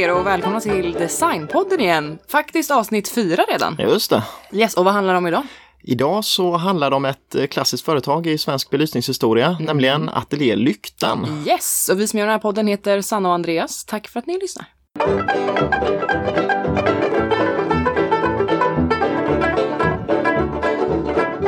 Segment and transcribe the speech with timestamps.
[0.00, 2.18] er och välkomna till Designpodden igen.
[2.28, 3.76] Faktiskt avsnitt fyra redan.
[3.78, 4.22] Just det.
[4.52, 5.42] Yes, och vad handlar det om idag?
[5.82, 9.64] Idag så handlar det om ett eh, klassiskt företag i svensk belysningshistoria, Mm.
[9.64, 11.44] nämligen Ateljé Lyktan.
[11.46, 13.84] Yes, och vi som gör den här podden heter Sanna och Andreas.
[13.84, 14.66] Tack för att ni lyssnar.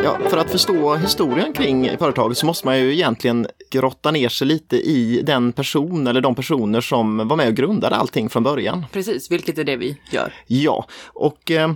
[0.05, 4.47] Ja, för att förstå historien kring företaget så måste man ju egentligen grotta ner sig
[4.47, 8.87] lite i den person eller de personer som var med och grundade allting från början.
[8.93, 10.35] Precis, vilket är det vi gör.
[10.47, 11.71] Ja, och eh,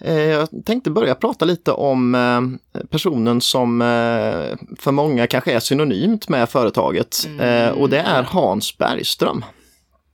[0.00, 3.86] eh, jag tänkte börja prata lite om eh, personen som eh,
[4.78, 9.44] för många kanske är synonymt med företaget eh, och det är Hans Bergström.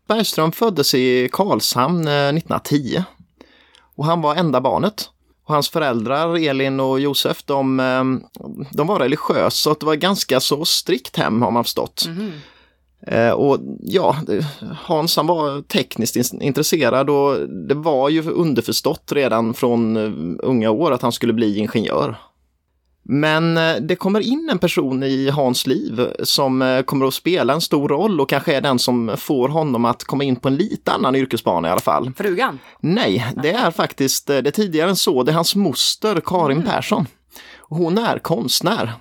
[0.09, 3.03] Bergström föddes i Karlshamn eh, 1910
[3.97, 5.11] och han var enda barnet.
[5.47, 8.05] Och hans föräldrar Elin och Josef, de, eh,
[8.73, 12.05] de var religiösa och det var ganska så strikt hem har man förstått.
[13.07, 14.17] Eh, och ja,
[14.85, 20.71] Hans han var tekniskt in- intresserad och det var ju underförstått redan från eh, unga
[20.71, 22.17] år att han skulle bli ingenjör.
[23.09, 27.53] Men eh, det kommer in en person i Hans liv som eh, kommer att spela
[27.53, 30.57] en stor roll och kanske är den som får honom att komma in på en
[30.57, 32.13] lite annan yrkesbana i alla fall.
[32.17, 32.59] Frugan.
[32.81, 35.23] Nej, det är faktiskt eh, det är tidigare än så.
[35.23, 37.07] Det är hans moster Karin Persson.
[37.61, 38.93] Hon är konstnär.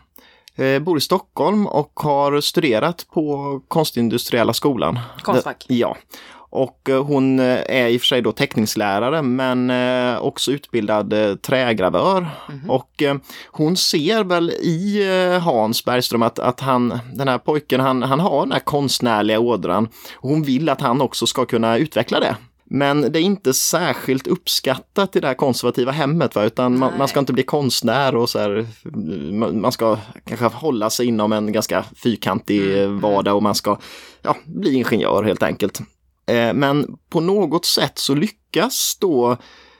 [0.81, 4.99] Bor i Stockholm och har studerat på Konstindustriella skolan.
[5.21, 5.65] Konstfack.
[5.67, 5.97] Ja.
[6.55, 11.13] Och eh, hon eh, är i och för sig då teckningslärare men eh, också utbildad
[11.41, 12.27] trägravör.
[12.67, 13.15] Och eh,
[13.47, 15.03] hon ser väl i
[15.41, 19.87] Hans Bergström att, att han, den här pojken, han, han har den här konstnärliga ådran.
[20.15, 22.35] Och hon vill att han också ska kunna utveckla det.
[22.69, 26.43] Men det är inte särskilt uppskattat i det här konservativa hemmet, va?
[26.43, 28.65] utan man, man ska inte bli konstnär och så här,
[29.53, 33.77] man ska kanske hålla sig inom en ganska fyrkantig eh, vardag och man ska
[34.21, 35.81] ja, bli ingenjör helt enkelt.
[36.25, 39.37] Eh, Men på något sätt så lyckas då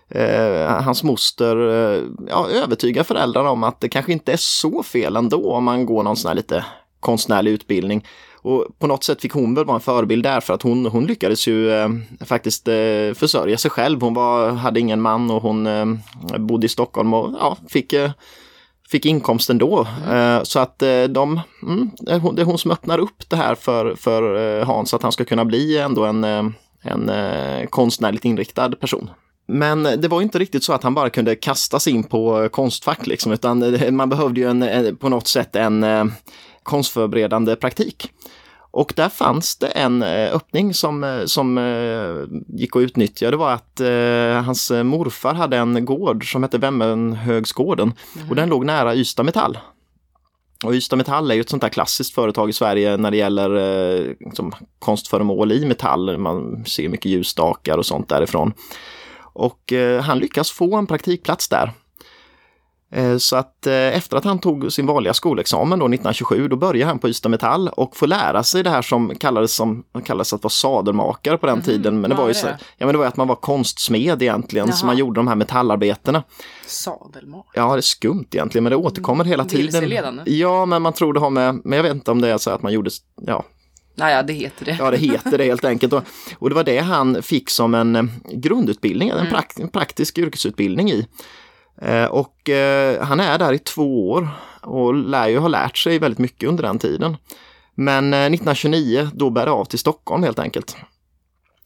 [0.10, 5.16] eh, hans moster eh, ja, övertyga föräldrarna om att det kanske inte är så fel
[5.16, 6.66] ändå om man går någon sån här lite
[7.00, 8.06] konstnärlig utbildning.
[8.46, 11.06] Och på något sätt fick hon väl vara en förebild där för att hon, hon
[11.06, 11.90] lyckades ju eh,
[12.26, 14.02] faktiskt eh, försörja sig själv.
[14.02, 15.86] Hon var, hade ingen man och hon eh,
[16.40, 18.12] bodde i Stockholm och ja, fick, eh,
[18.92, 19.88] fick inkomst ändå.
[20.12, 23.96] Eh, så att eh, de, mm, det är hon- som öppnar upp det här för,
[23.96, 26.24] för eh, Hans att han ska kunna bli ändå en,
[26.82, 27.12] en
[27.70, 29.10] konstnärligt inriktad person.
[29.48, 33.32] Men det var inte riktigt så att han bara kunde kastas in på Konstfack liksom,
[33.32, 35.86] utan man behövde ju en, på något sätt en
[36.64, 38.12] konstförberedande praktik.
[38.76, 43.32] Och där fanns det en eh, öppning som, eh, som eh, gick att utnyttja.
[43.32, 47.94] Det var att eh, hans morfar hade en gård som hette Vemmenhögsgården
[48.30, 49.58] och den låg nära Ystad Metall.
[50.64, 53.56] Och Ystad Metall är ju ett sånt där klassiskt företag i Sverige när det gäller
[53.56, 56.18] eh, liksom, konstföremål i metall.
[56.18, 58.54] Man ser mycket ljusstakar och sånt därifrån.
[59.34, 61.72] Och eh, han lyckas få en praktikplats där.
[62.96, 66.90] Eh, Så att eh, efter att han tog sin vanliga skolexamen då 1927, då började
[66.90, 70.44] han på Ystad Metall och får lära sig det här som kallades, som, kallades att
[70.44, 72.02] vara sadelmakare på den tiden.
[72.02, 74.80] Men det var ju så, ja, men det var att man var konstsmed egentligen, så
[74.82, 74.88] Jaha.
[74.88, 76.24] man gjorde de här metallarbetena.
[76.66, 77.46] Sadelmak.
[77.54, 79.66] Ja, det är skumt egentligen, men det återkommer hela tiden.
[79.66, 80.24] Vilseledande.
[80.26, 82.52] Ja, men man tror det har med, men jag vet inte om det är så
[82.52, 82.90] att man gjorde,
[83.22, 83.44] ja,
[83.98, 84.76] Naja, det heter det.
[84.80, 85.94] Ja, det heter det helt enkelt.
[85.94, 86.04] Och,
[86.40, 90.92] och det var det han fick som en eh, grundutbildning, en, prak, en praktisk yrkesutbildning
[90.92, 91.08] i.
[91.82, 94.30] Eh, och eh, han är där i två år
[94.62, 97.18] och lär ju ha lärt sig väldigt mycket under den tiden.
[97.76, 100.78] Men eh, 1929 då bär det av till Stockholm helt enkelt.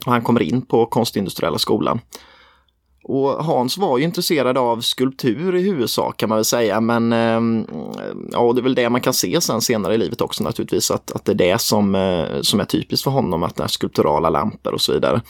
[0.06, 2.00] Och han kommer in på Konstindustriella skolan.
[3.04, 7.66] Och Hans var ju intresserad av skulptur i huvudsak kan man väl säga, men ehm,
[8.32, 11.12] ja, det är väl det man kan se sen senare i livet också naturligtvis, att,
[11.12, 11.94] att det är det som,
[12.42, 15.22] som är typiskt för honom, att det är skulpturala lampor och så vidare.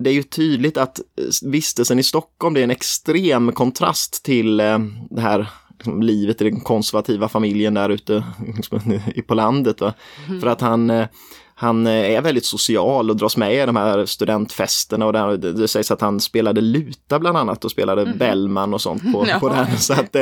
[0.00, 4.60] Det är ju tydligt att eh, vistelsen i Stockholm det är en extrem kontrast till
[4.60, 4.78] eh,
[5.10, 5.46] det här
[5.78, 8.24] liksom, livet i den konservativa familjen där ute
[8.56, 9.80] liksom, på landet.
[9.80, 9.94] Va?
[10.40, 11.06] För att han, eh,
[11.54, 15.68] han är väldigt social och dras med i de här studentfesterna och där, det, det
[15.68, 19.54] sägs att han spelade luta bland annat och spelade Bellman och sånt på, på Ja.
[19.54, 19.78] den.
[19.78, 20.16] Så att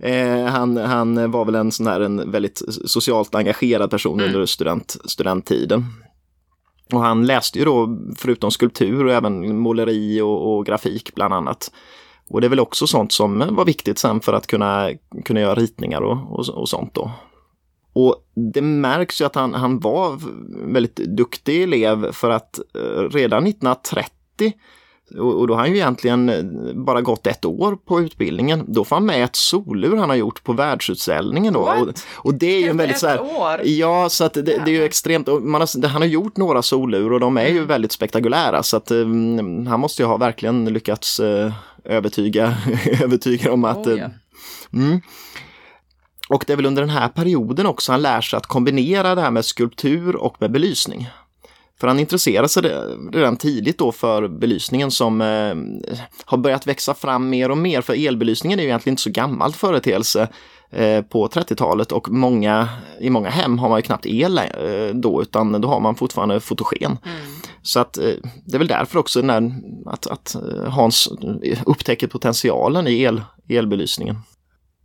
[0.00, 4.96] eh, han, han var väl en sån här en väldigt socialt engagerad person under student,
[5.04, 5.84] studenttiden.
[6.92, 11.72] Och han läste ju då förutom skulptur och även måleri och, och grafik bland annat.
[12.28, 14.90] Och det är väl också sånt som var viktigt sen för att kunna,
[15.24, 17.10] kunna göra ritningar och, och, och sånt då.
[17.92, 18.16] Och
[18.54, 20.18] det märks ju att han, han var
[20.72, 24.52] väldigt duktig elev för att eh, redan 1930
[25.18, 28.64] och, och då har han ju egentligen eh, bara gått ett år på utbildningen.
[28.68, 31.60] Då får han med ett solur han har gjort på världsutställningen då.
[31.60, 33.60] Och, och, det är ju en väldigt så här, år?
[33.64, 35.28] Ja, så att det, det, är ju extremt.
[35.28, 37.66] Har, han har gjort några solur och de är ju mm.
[37.66, 41.52] väldigt spektakulära så att um, han måste ju ha verkligen lyckats uh,
[41.84, 42.56] övertyga,
[43.02, 43.86] övertyga om att...
[43.86, 44.10] Oh, yeah.
[44.72, 45.00] mm.
[46.28, 49.20] Och det är väl under den här perioden också han lär sig att kombinera det
[49.20, 51.08] här med skulptur och med belysning.
[51.80, 52.62] För han intresserar sig
[53.12, 57.80] redan tidigt då för belysningen som eh, har börjat växa fram mer och mer.
[57.80, 60.28] För elbelysningen är ju egentligen inte så gammal företeelse
[60.70, 62.68] eh, på 30-talet och många,
[63.00, 64.44] i många hem har man ju knappt el eh,
[64.94, 66.98] då utan då har man fortfarande fotogen.
[67.04, 67.16] Mm.
[67.62, 68.04] Så att eh,
[68.44, 69.52] det är väl därför också när,
[69.86, 70.36] att, att
[70.66, 71.08] Hans
[71.66, 74.16] upptäcker potentialen i el, elbelysningen.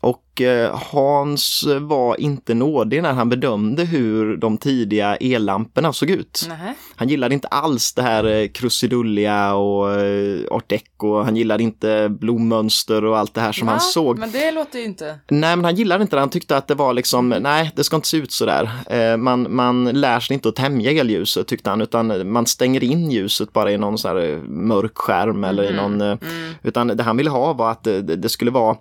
[0.05, 6.45] Och eh, Hans var inte nådig när han bedömde hur de tidiga ellamporna såg ut.
[6.47, 6.73] Nähe.
[6.95, 11.21] Han gillade inte alls det här eh, krusidulliga och eh, art deco.
[11.21, 14.19] Han gillade inte blommönster och allt det här som ja, han såg.
[14.19, 15.19] Men det låter ju inte...
[15.27, 16.19] Nej, men han gillade inte det.
[16.19, 18.69] Han tyckte att det var liksom, nej, det ska inte se ut sådär.
[19.17, 23.53] Man, man lär sig inte att tämja elljuset tyckte han, utan man stänger in ljuset
[23.53, 25.75] bara i någon sån här mörk skärm eller mm.
[25.75, 26.01] i någon...
[26.01, 26.53] Mm.
[26.63, 28.77] Utan det han ville ha var att det, det skulle vara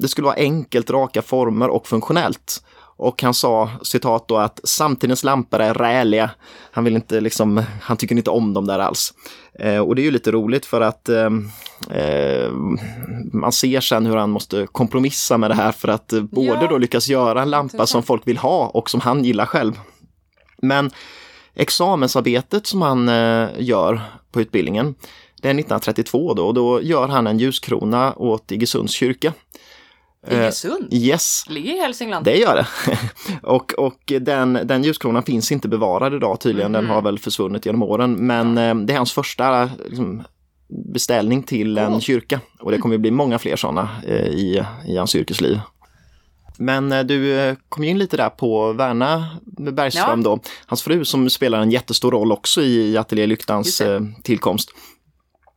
[0.00, 2.64] det skulle vara enkelt, raka former och funktionellt.
[2.96, 6.30] Och han sa citat då att samtidens lampor är räliga.
[6.70, 9.14] Han vill inte liksom, han tycker inte om dem där alls.
[9.58, 11.30] Eh, och det är ju lite roligt för att eh,
[11.90, 12.50] eh
[13.32, 16.66] man ser sen hur han måste kompromissa med det här för att eh, både ja.
[16.70, 19.80] då lyckas göra en lampa som folk vill ha och som han gillar själv.
[20.62, 20.90] Men
[21.54, 24.00] examensarbetet som han eh, gör
[24.32, 24.94] på utbildningen,
[25.44, 29.32] det är 1932 då och då gör han en ljuskrona åt Iggesunds kyrka.
[30.30, 30.92] Iggesund?
[30.92, 31.44] Uh, yes.
[31.48, 32.24] Ligger i Hälsingland?
[32.24, 32.66] Det gör det.
[33.42, 36.84] och och den, den ljuskronan finns inte bevarad idag tydligen, mm.
[36.84, 38.12] den har väl försvunnit genom åren.
[38.12, 38.74] Men ja.
[38.74, 40.22] uh, det är hans första liksom,
[40.92, 45.16] beställning till en kyrka och det kommer bli många fler sådana uh, i, i hans
[45.16, 45.60] yrkesliv.
[46.58, 50.24] Men du kom in lite där på Verna Bergström ja.
[50.24, 53.82] då, hans fru som spelar en jättestor roll också i Ateljé Lyktans
[54.22, 54.70] tillkomst.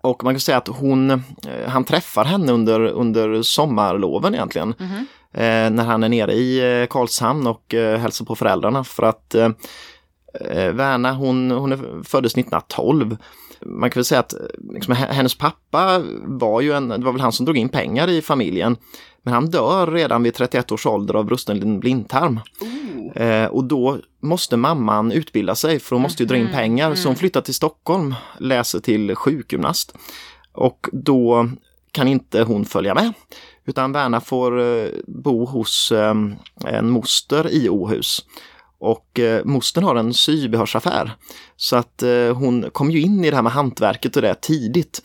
[0.08, 1.20] Och man kan säga att hon, eh,
[1.68, 4.74] han träffar henne under, under sommarloven egentligen.
[4.80, 9.04] Mm eh, när han är nere i eh, Karlshamn och eh, hälsar på föräldrarna för
[9.04, 9.50] att eh
[10.74, 13.18] Verna hon, hon är, föddes 1912.
[13.66, 14.34] Man kan väl säga att
[14.74, 18.22] liksom, hennes pappa var ju en, det var väl han som drog in pengar i
[18.22, 18.78] familjen.
[19.28, 22.40] Men han dör redan vid 31 års ålder av brusten blindtarm.
[23.16, 26.86] Eh, och då måste mamman utbilda sig för hon måste ju dra in mm, pengar.
[26.86, 26.98] Mm.
[26.98, 29.96] Så hon flyttar till Stockholm, läser till sjukgymnast.
[30.54, 31.50] Och då
[31.92, 33.14] kan inte hon följa med.
[33.66, 36.16] Utan Verna får eh, bo hos eh,
[36.66, 38.26] en moster i Åhus.
[38.80, 41.12] Och eh, mostern har en sybehörsaffär.
[41.56, 45.02] Så att eh, hon kom ju in i det här med hantverket och det tidigt.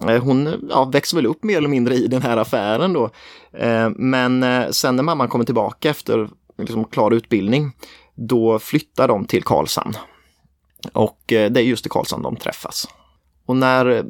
[0.00, 3.10] Eh, hon ja, växer väl upp mer eller mindre i den här affären då.
[3.52, 7.72] Eh, men eh, sen när mamman kommer tillbaka efter liksom klar utbildning,
[8.14, 9.94] då flyttar de till Karlshamn.
[10.92, 12.88] Och det är just i Karlshamn de träffas.
[13.46, 14.04] Och när,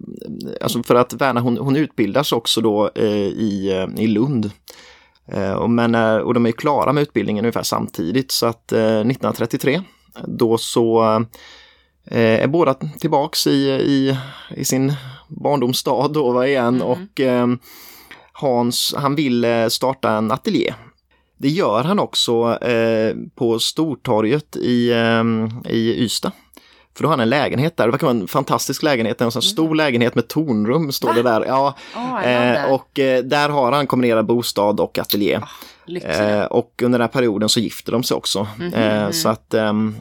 [0.61, 4.51] alltså för att Verna hon, hon utbildas också då i, i Lund.
[5.69, 9.83] Men, och de är klara med utbildningen ungefär samtidigt så att 1933
[10.27, 11.25] då så
[12.07, 14.17] är båda tillbaks i, i,
[14.57, 14.93] i sin
[15.29, 16.83] barndomsstad då igen mm.
[16.83, 17.47] och eh,
[18.33, 20.75] Hans, han vill eh, starta en ateljé.
[21.39, 25.25] Det gör han också eh, på Stortorget i, eh,
[25.73, 26.33] i Ystad.
[26.97, 29.41] För då har han en lägenhet där, det verkar vara en fantastisk lägenhet, en sån
[29.41, 29.51] mm.
[29.51, 31.15] stor lägenhet med tornrum står Va?
[31.15, 31.45] det där.
[31.47, 35.41] Ja, oh, eh, och eh, där har han kombinerad bostad och ateljé.
[35.87, 38.47] Oh, eh, och under den här perioden så gifter de sig också.
[38.59, 39.13] Mm -hmm.
[39.13, 39.97] så att ehm,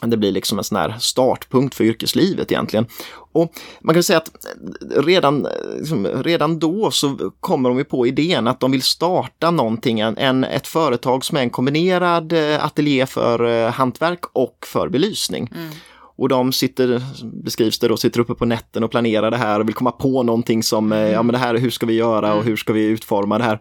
[0.00, 2.86] det blir liksom en sån här startpunkt för yrkeslivet egentligen.
[3.32, 4.30] Och man kan säga att
[4.96, 5.46] redan,
[5.78, 10.66] liksom, redan då så kommer de på idén att de vill starta någonting, en, ett
[10.66, 15.52] företag som är en kombinerad eh, ateljé för eh, hantverk och för belysning.
[15.54, 15.70] Mm.
[16.16, 17.02] Och de sitter,
[17.44, 20.22] beskrivs det då, sitter uppe på nätten och planerar det här och vill komma på
[20.22, 21.12] någonting som, mm.
[21.12, 22.46] ja men det här, hur ska vi göra och mm.
[22.46, 23.60] hur ska vi utforma det här?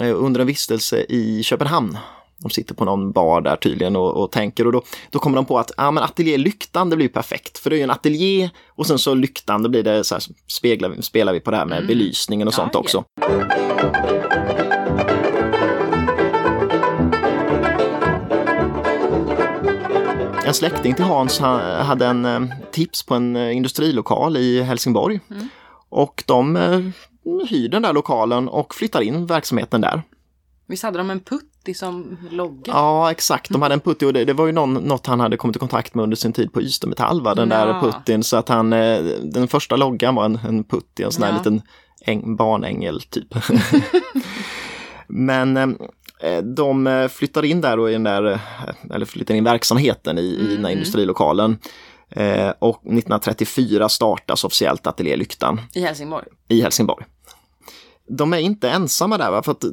[0.00, 1.98] Under en vistelse i Köpenhamn
[2.38, 5.44] de sitter på någon bar där tydligen och, och tänker och då, då kommer de
[5.44, 8.50] på att ah, men ateljé lyktan det blir perfekt för det är ju en ateljé
[8.68, 11.66] och sen så lyktan då blir det så här, speglar, spelar vi på det här
[11.66, 11.86] med mm.
[11.86, 13.04] belysningen och sånt ja, också.
[20.46, 22.40] En släkting till Hans hade en eh,
[22.72, 25.20] tips på en eh, industrilokal i Helsingborg.
[25.30, 25.48] Mm.
[25.88, 26.80] Och de eh,
[27.48, 30.02] hyr den där lokalen och flyttar in verksamheten där.
[30.66, 32.72] Visst hade de en putt putty som logga.
[32.72, 33.50] Ja, exakt.
[33.50, 35.58] De hade en putty och det, det var ju någon, något han hade kommit i
[35.58, 37.34] kontakt med under sin tid på Ystadmetall, va?
[37.34, 37.64] den Ja.
[37.64, 38.22] där puttyn.
[38.22, 41.36] Så att han, eh, den första loggan var en, en putty, en sån här Ja.
[41.38, 41.62] liten
[42.04, 43.34] äng, barnängel typ.
[45.06, 45.56] Men
[46.20, 48.40] eh, de eh, flyttar in där då i den där,
[48.94, 51.58] eller flyttar in verksamheten i, i den här industrilokalen.
[52.10, 56.24] Eh, och 1934 startas officiellt Ateljé Lyktan I Helsingborg.
[56.48, 57.04] i Helsingborg.
[58.08, 59.42] De är inte ensamma där, va?
[59.42, 59.64] för att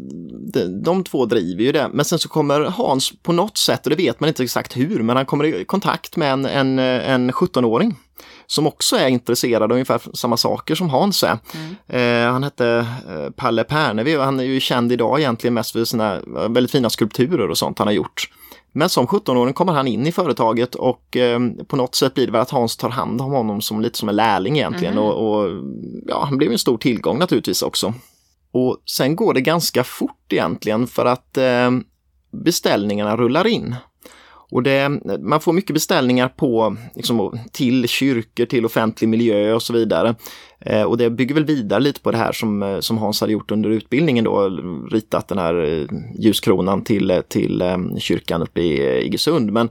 [0.54, 1.90] de, de två driver ju det.
[1.94, 5.04] Men sen så kommer Hans på något sätt, och det vet man inte exakt hur,
[5.04, 7.96] men han kommer i kontakt med en, en, en 17-åring
[8.48, 11.38] som också är intresserad av ungefär samma saker som Hans är.
[11.88, 15.86] Eh, han hette eh, Palle Pernevi och han är ju känd idag egentligen mest för
[15.86, 18.30] sina väldigt fina skulpturer och sånt han har gjort.
[18.72, 22.32] Men som 17-åring kommer han in i företaget och eh, på något sätt blir det
[22.32, 25.64] väl att Hans tar hand om honom som lite som en lärling egentligen och, och
[26.08, 27.94] ja, han blev en stor tillgång naturligtvis också.
[28.56, 31.72] Och sen går det ganska fort egentligen för att eh,
[32.32, 33.76] beställningarna rullar in.
[34.52, 39.74] Och det, man får mycket beställningar på, liksom, till kyrkor, till offentlig miljö och så
[39.74, 40.16] vidare.
[40.60, 43.34] Eh, och det bygger väl vidare lite på det här som, eh, som Hans hade
[43.34, 44.50] gjort under utbildningen då,
[44.92, 49.52] ritat den här eh, ljuskronan till, eh, till eh, kyrkan uppe i Iggesund.
[49.52, 49.70] Men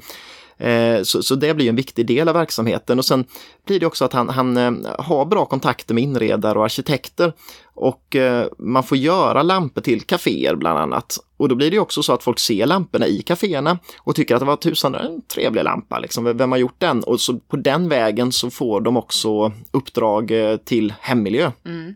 [0.64, 3.24] Eh, så, så det blir en viktig del av verksamheten och sen
[3.66, 7.32] blir det också att han, han eh, har bra kontakter med inredare och arkitekter
[7.74, 11.18] och eh, man får göra lampor till kaféer bland annat.
[11.36, 14.40] Och då blir det också så att folk ser lamporna i kaféerna och tycker att
[14.40, 16.36] det var tusan, en trevlig lampa, liksom.
[16.36, 17.02] vem har gjort den?
[17.02, 20.32] Och så på den vägen så får de också uppdrag
[20.64, 21.50] till hemmiljö.
[21.66, 21.94] Mm.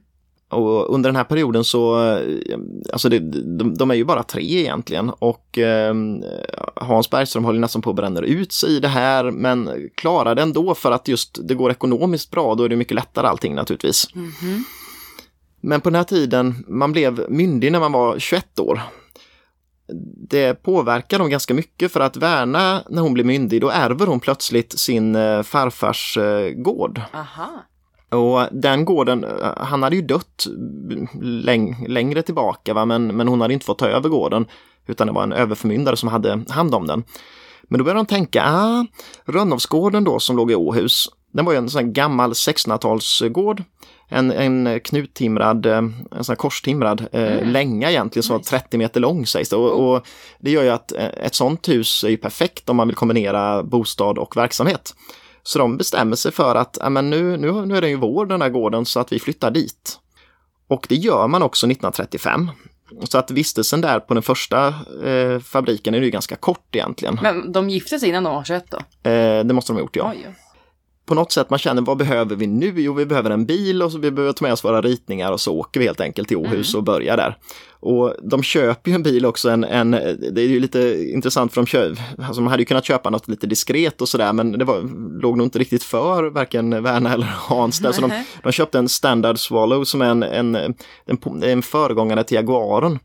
[0.50, 2.59] Och under den här perioden så, eh,
[2.93, 3.19] alltså det,
[3.59, 5.95] de, de är ju bara tre egentligen och eh,
[6.76, 10.43] Hans Bergström håller nästan på att bränna ut sig i det här men klarar det
[10.43, 14.14] ändå för att just det går ekonomiskt bra, då är det mycket lättare allting naturligtvis.
[14.14, 14.64] Mhm.
[15.61, 18.81] Men på den här tiden, man blev myndig när man var 21 år.
[20.28, 24.21] Det påverkar dem ganska mycket för att Värna, när hon blir myndig, då ärver hon
[24.21, 27.00] plötsligt sin eh, farfars eh, gård.
[27.14, 27.50] Aha.
[28.11, 30.47] Och den gården, eh, han hade ju dött
[31.23, 32.85] läng längre tillbaka va?
[32.85, 34.47] Men, men hon hade inte fått ta över gården
[34.87, 37.05] utan det var en överförmyndare som hade hand om den.
[37.62, 38.87] Men då började de tänka, ah,
[39.25, 43.62] Rönnovsgården då som låg i Åhus, den var ju en sån här gammal 1600-talsgård.
[44.09, 49.00] En, en knuttimrad, eh, en sån här korstimrad eh, länga egentligen som var 30 meter
[49.00, 49.57] lång sägs det.
[49.57, 50.07] Och, och
[50.41, 53.62] det gör ju att eh, ett sånt hus är ju perfekt om man vill kombinera
[53.62, 54.95] bostad och verksamhet.
[55.49, 58.43] Så de bestämmer sig för att men nu, nu, nu är det ju vår den
[58.43, 59.99] här gården så att vi flyttar dit.
[60.69, 62.50] Och det gör man också 1935.
[63.05, 64.67] Så att vistelsen där på den första
[65.05, 67.19] eh, fabriken är ju ganska kort egentligen.
[67.23, 69.11] Men de gifte sig innan de var 21 då?
[69.11, 70.12] Eh, det måste de ha gjort ja.
[70.14, 70.35] Oj.
[71.07, 72.73] På något sätt man känner vad behöver vi nu?
[72.76, 75.40] Jo, vi behöver en bil och så vi behöver ta med oss våra ritningar och
[75.40, 77.38] så åker vi helt enkelt till Åhus och börjar där.
[77.81, 81.61] Och de köper ju en bil också, en, en, det är ju lite intressant för
[81.61, 84.65] de köp, alltså man hade ju kunnat köpa något lite diskret och sådär men det
[84.65, 84.83] var,
[85.23, 87.93] låg nog inte riktigt för varken Verna eller Hans där.
[87.93, 92.35] Så de, de köpte en Standard Swallow som är en, en, en, en föregångare till
[92.35, 92.99] Jaguaren.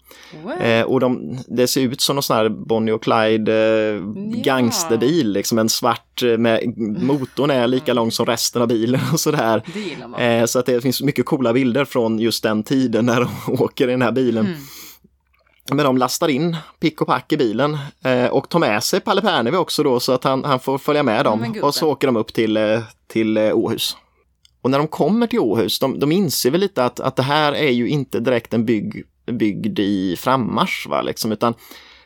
[0.62, 4.02] Eh, och de, det ser ut som någon sån här Bonnie och Clyde eh,
[4.42, 9.20] gangsterbil, liksom en svart eh, med motorn är lika lång som resten av bilen och
[9.20, 9.64] sådär.
[10.20, 13.30] Eh, så att det finns mycket coola bilder från just den tiden när de
[13.64, 14.46] åker i den här bilen.
[14.46, 14.58] Mm.
[15.70, 19.22] Men de lastar in pick och pack i bilen eh, och tar med sig Palle
[19.22, 21.64] Pernevi också då så att han, han får följa med dem gubben.
[21.64, 23.98] och så åker de upp till, eh, till eh, Åhus.
[24.62, 27.54] Och när de kommer till Åhus, de, de inser väl lite att, att det här
[27.54, 31.54] är ju inte direkt en bygg, byggd i frammarsch, va, liksom, utan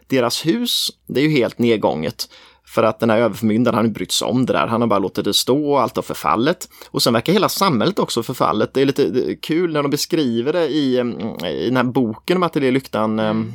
[0.07, 2.29] deras hus, det är ju helt nedgånget.
[2.67, 4.67] För att den här överförmyndaren, han har brytt sig om det där.
[4.67, 6.69] Han har bara låtit det stå och allt har förfallet.
[6.91, 8.73] Och sen verkar hela samhället också förfallet.
[8.73, 11.83] Det är lite det är kul när de beskriver det i, mm, i den här
[11.83, 13.19] boken om Ateljé Lyktan.
[13.19, 13.53] mm.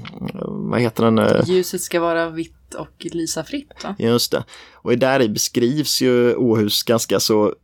[0.71, 1.19] Vad heter den?
[1.19, 3.95] eh, Ljuset ska vara vitt och lysa fritt va?
[3.99, 4.45] Just det.
[4.75, 7.55] Och där i beskrivs ju Åhus ganska så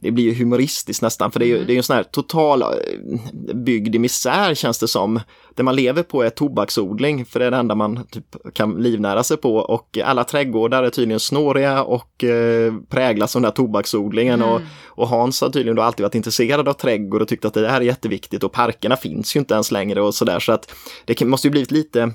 [0.00, 2.62] det blir ju humoristiskt nästan, för det är ju, det är en sån här total
[2.62, 2.68] eh,
[3.54, 5.20] bygd i misär känns det som.
[5.54, 9.22] Det man lever på är tobaksodling, för det är det enda man typ kan livnära
[9.22, 9.56] sig på.
[9.56, 14.42] Och alla trädgårdar är tydligen snåriga och eh, präglas av den här tobaksodlingen.
[14.42, 17.68] Och, och Hans har tydligen då alltid varit intresserad av trädgård och tyckt att det
[17.68, 20.40] här är jätteviktigt och parkerna finns ju inte ens längre och sådär.
[20.40, 20.74] Så att
[21.04, 22.12] det måste ju blivit lite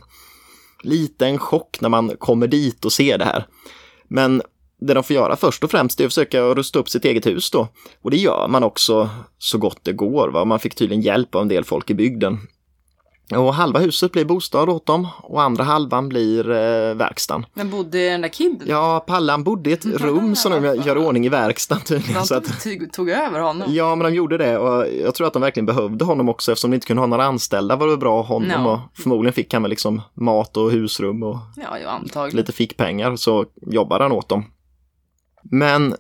[0.84, 3.48] lite en chock när man kommer dit och ser det här.
[4.08, 4.42] Men
[4.82, 7.52] det de får göra först och främst är att försöka rusta upp sitt eget hus
[7.52, 7.68] då.
[8.02, 10.30] Och det gör man också så gott det går.
[10.30, 10.46] Va?
[10.46, 12.38] Man fick tydligen hjälp av en del folk i bygden.
[13.36, 17.46] Och halva huset blir bostad åt dem och andra halvan blir eh, verkstaden.
[17.54, 18.68] Men bodde den där kidden?
[18.68, 22.22] Ja, Pallan bodde i ett rum som de gör i ordning i verkstaden tydligen.
[22.30, 23.74] De tog, tog över honom?
[23.74, 26.72] ja, men de gjorde det och jag tror att de verkligen behövde honom också eftersom
[26.72, 28.72] de inte kunde ha några anställda var det bra honom Ja.
[28.72, 34.04] och förmodligen fick han väl liksom mat och husrum och Ja, lite fickpengar så jobbade
[34.04, 34.46] han åt dem.
[35.52, 35.98] Men eh,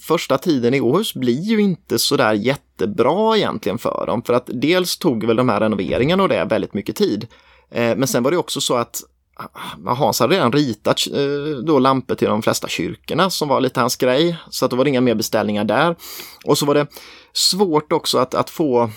[0.00, 4.22] första tiden i Åhus blir ju inte sådär jättebra egentligen för dem.
[4.22, 7.26] För att dels tog väl de här renoveringarna och det väldigt mycket tid.
[7.70, 9.02] Eh, men sen var det också så att
[9.84, 13.80] ah, Hans hade redan ritat eh, då lampor till de flesta kyrkorna som var lite
[13.80, 14.36] hans grej.
[14.50, 15.96] Så att då var det inga mer beställningar där.
[16.44, 16.86] Och så var det
[17.32, 18.90] svårt också att, att få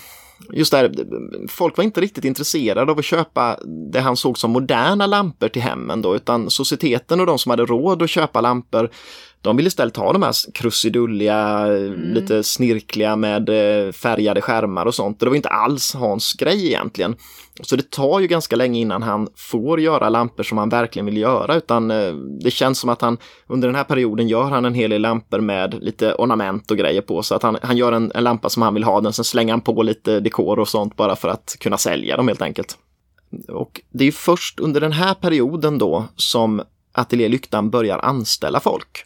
[0.54, 0.92] Just där,
[1.48, 3.58] folk var inte riktigt intresserade av att köpa
[3.92, 7.66] det han såg som moderna lampor till hemmen då, utan societeten och de som hade
[7.66, 8.92] råd att köpa lampor,
[9.42, 15.20] de ville istället ha de här krusidulliga, lite snirkliga med eh, färgade skärmar och sånt.
[15.20, 17.16] Det var inte alls Hans grej egentligen.
[17.62, 21.18] Så det tar ju ganska länge innan han får göra lampor som han verkligen vill
[21.18, 23.18] göra, utan eh, det känns som att han
[23.48, 27.02] under den här perioden gör han en hel del lampor med lite ornament och grejer
[27.02, 29.26] på, så att han, han gör en, en lampa som han vill ha den, sen
[29.26, 32.78] slänger han på lite dekor och sånt bara för att kunna sälja dem helt enkelt.
[33.50, 36.62] Och det är först under den här perioden då som
[36.94, 39.06] Atelier Lyktan börjar anställa folk.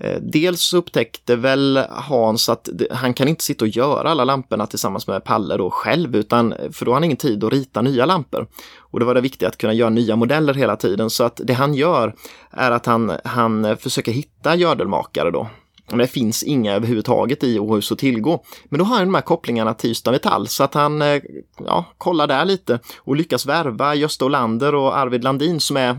[0.00, 5.06] Eh, dels upptäckte väl Hans att han kan inte sitta och göra alla lamporna tillsammans
[5.06, 8.46] med Palle då själv, utan för då har han ingen tid att rita nya lampor.
[8.78, 11.52] Och det var det viktigt att kunna göra nya modeller hela tiden, så att det
[11.52, 12.14] han gör
[12.50, 15.48] är att han, han försöker hitta gödelmakare då.
[15.90, 18.44] Men det finns inga överhuvudtaget i Åhus att tillgå.
[18.64, 21.22] Men då har han de här kopplingarna till Ystad Metall så att han eh,
[21.66, 25.98] ja, kollar där lite och lyckas värva Gösta Olander och Arvid Landin som är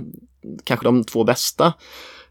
[0.63, 1.73] kanske de två bästa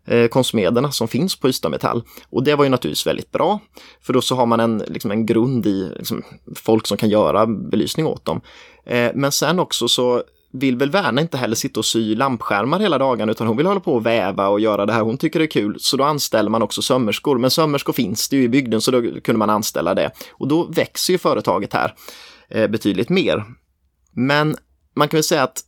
[0.08, 2.02] eh, som finns på Ystad Metall.
[2.30, 3.60] Och det var ju naturligtvis väldigt bra,
[4.00, 6.22] för då så har man en, liksom en grund i liksom,
[6.56, 8.40] folk som kan göra belysning åt dem.
[8.86, 10.22] Eh, men sen också så
[10.52, 13.80] vill väl Verna inte heller sitta och sy lampskärmar hela dagen utan hon vill hålla
[13.80, 15.76] på och väva och göra det här hon tycker det är kul.
[15.80, 17.38] Så då anställer man också sömmerskor.
[17.38, 20.10] Men sömmerskor finns det ju i bygden så då kunde man anställa det.
[20.32, 21.94] Och då växer ju företaget här
[22.48, 23.44] eh, betydligt mer.
[24.12, 24.56] Men
[24.96, 25.62] man kan väl säga att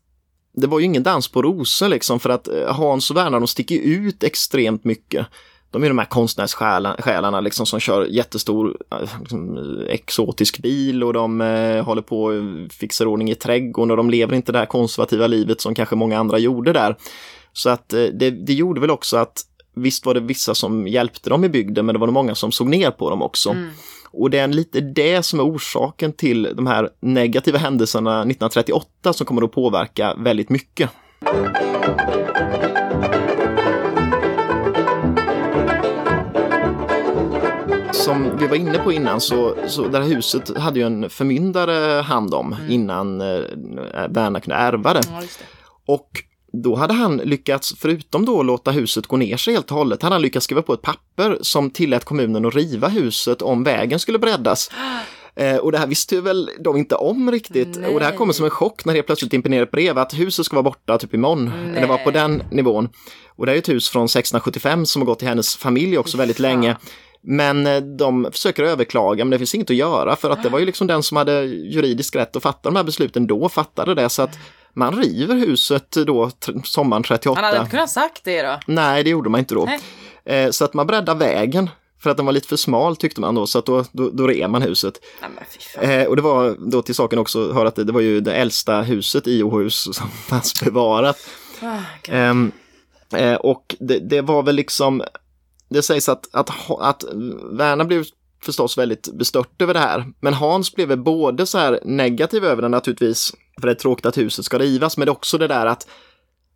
[0.52, 3.47] det var ju ingen dans på rosor liksom för att eh, Hans och Werner de
[3.47, 5.26] sticker ut extremt mycket.
[5.71, 11.12] De är de här konstnärssjälarna liksom som kör jättestor eh, liksom, eh, exotisk bil och
[11.12, 14.66] de eh, håller på och fixar ordning i trädgården och de lever inte det här
[14.66, 16.97] konservativa livet som kanske många andra gjorde där.
[17.52, 19.43] Så att eh, det, det gjorde väl också att
[19.75, 22.52] visst var det vissa som hjälpte dem i bygden men det var nog många som
[22.52, 23.50] såg ner på dem också.
[23.50, 23.71] Mm.
[24.12, 29.26] Och det är lite det som är orsaken till de här negativa händelserna 1938 som
[29.26, 30.90] kommer att påverka väldigt mycket.
[37.92, 42.02] Som vi var inne på innan så, så det här huset hade ju en förmyndare
[42.02, 45.00] hand om innan eh, Berna kunde ärva det.
[45.10, 45.44] Ja, det.
[45.86, 46.10] Och
[46.52, 50.15] då hade han lyckats, förutom då låta huset gå ner sig helt och hållet, hade
[50.15, 54.19] han lyckats skriva på ett papper som tillät kommunen att riva huset om vägen skulle
[54.19, 54.71] breddas.
[55.34, 57.78] Eh, och det här visste ju väl de inte om riktigt.
[57.80, 57.95] Nej.
[57.95, 60.47] Och det här kommer som en chock när det plötsligt imponerar ett brev att huset
[60.47, 61.52] ska vara borta typ imorgon.
[61.73, 61.80] Nej.
[61.80, 62.89] Det var på den nivån.
[63.28, 66.36] Och det är ett hus från 1675 som har gått till hennes familj också väldigt
[66.36, 66.43] fan.
[66.43, 66.76] länge.
[67.23, 70.58] Men eh, de försöker överklaga, men det finns inget att göra för att det var
[70.58, 74.08] ju liksom den som hade juridisk rätt att fatta de här besluten då fattade det.
[74.08, 74.39] Så att
[74.75, 76.30] man river huset då
[76.65, 77.41] sommaren 38.
[77.41, 78.61] Han hade inte kunnat sagt det då.
[78.67, 79.69] Nej, det gjorde man inte då.
[80.25, 81.71] Eh, så att man breddade vägen
[82.02, 84.26] för att den var lite för smal tyckte man då, så att då, då, då
[84.26, 85.00] rev man huset.
[85.80, 86.00] Nej.
[86.00, 88.35] Eh, och det var då till saken också höra att det, det var ju det
[88.35, 91.19] äldsta huset i Åhus som fanns bevarat.
[92.09, 92.52] Ehm,
[93.15, 95.02] eh, och det, det var väl liksom,
[95.69, 97.04] det sägs att, att, att
[97.52, 98.04] Verna blev
[98.43, 100.13] förstås väldigt bestört över det här.
[100.21, 104.18] Men Hans blev både så här negativ över det naturligtvis, för det är tråkigt att
[104.18, 105.86] huset ska rivas, men det är också det där att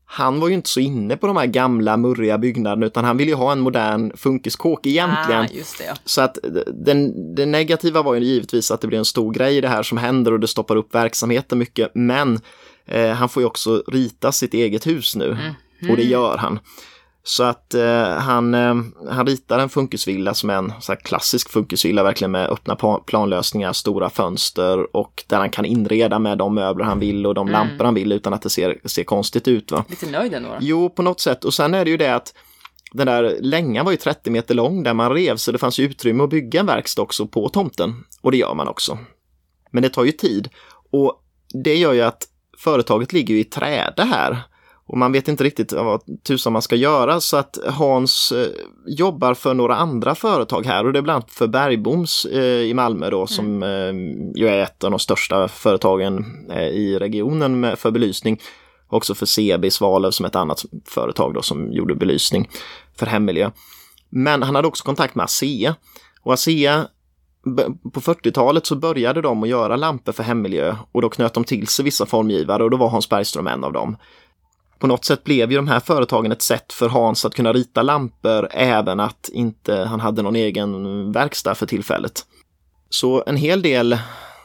[0.06, 3.30] han var ju inte så inne på de här gamla murriga byggnaderna utan han ville
[3.30, 5.40] ju ha en modern funkiskåk egentligen.
[5.40, 5.94] Ah, det ja.
[6.04, 9.68] Så att den, det negativa var ju givetvis att det blir en stor grej det
[9.68, 11.90] här som händer och det stoppar upp verksamheten mycket.
[11.94, 12.40] Men
[12.86, 15.38] eh, han får ju också rita sitt eget hus nu
[15.90, 16.58] och det gör han.
[17.26, 18.74] Så att eh, han, eh,
[19.10, 24.10] han ritar en funkisvilla som är en så klassisk funkisvilla verkligen med öppna planlösningar, stora
[24.10, 27.94] fönster och där han kan inreda med de möbler han vill och de lampor han
[27.94, 29.72] vill utan att det ser, ser konstigt ut.
[29.72, 29.84] Va?
[29.88, 30.48] Lite nöjd ändå.
[30.48, 30.56] då.
[30.60, 31.44] Jo, på något sätt.
[31.44, 32.34] Och sen är det ju det att
[32.92, 35.84] den där längan var ju 30 meter lång där man rev, så det fanns ju
[35.84, 38.04] utrymme att bygga en verkstad också på tomten.
[38.20, 38.98] Och det gör man också.
[39.70, 40.48] Men det tar ju tid.
[40.90, 41.22] Och
[41.64, 44.42] det gör ju att företaget ligger ju i träde här.
[44.86, 48.48] Och man vet inte riktigt vad tusan man ska göra så att Hans eh,
[48.86, 52.74] jobbar för några andra företag här och det är bland annat för Bergboms eh, i
[52.74, 53.92] Malmö då som eh,
[54.40, 56.24] ju är ett av de största företagen
[56.72, 58.40] i regionen för belysning.
[58.88, 62.48] Också för CB Svalöv som ett annat företag då som gjorde belysning
[62.96, 63.50] för hemmiljö.
[64.08, 65.74] Men han hade också kontakt med ASEA
[66.22, 66.86] och ASEA
[67.92, 71.66] på 40-talet så började de att göra lampor för hemmiljö och då knöt de till
[71.66, 73.96] sig vissa formgivare och då var Hans Bergström en av dem.
[74.84, 77.82] På något sätt blev ju de här företagen ett sätt för Hans att kunna rita
[77.82, 82.22] lampor även att inte han hade någon egen verkstad för tillfället.
[82.90, 83.98] Så en hel del,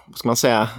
[0.08, 0.70] vad ska man säga,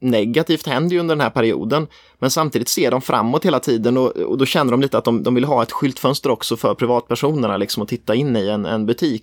[0.00, 1.86] negativt händer ju under den här perioden.
[2.18, 5.22] Men samtidigt ser de framåt hela tiden och, och då känner de lite att de,
[5.22, 8.86] de, vill ha ett skyltfönster också för privatpersonerna liksom och titta in i en, en
[8.86, 9.22] butik.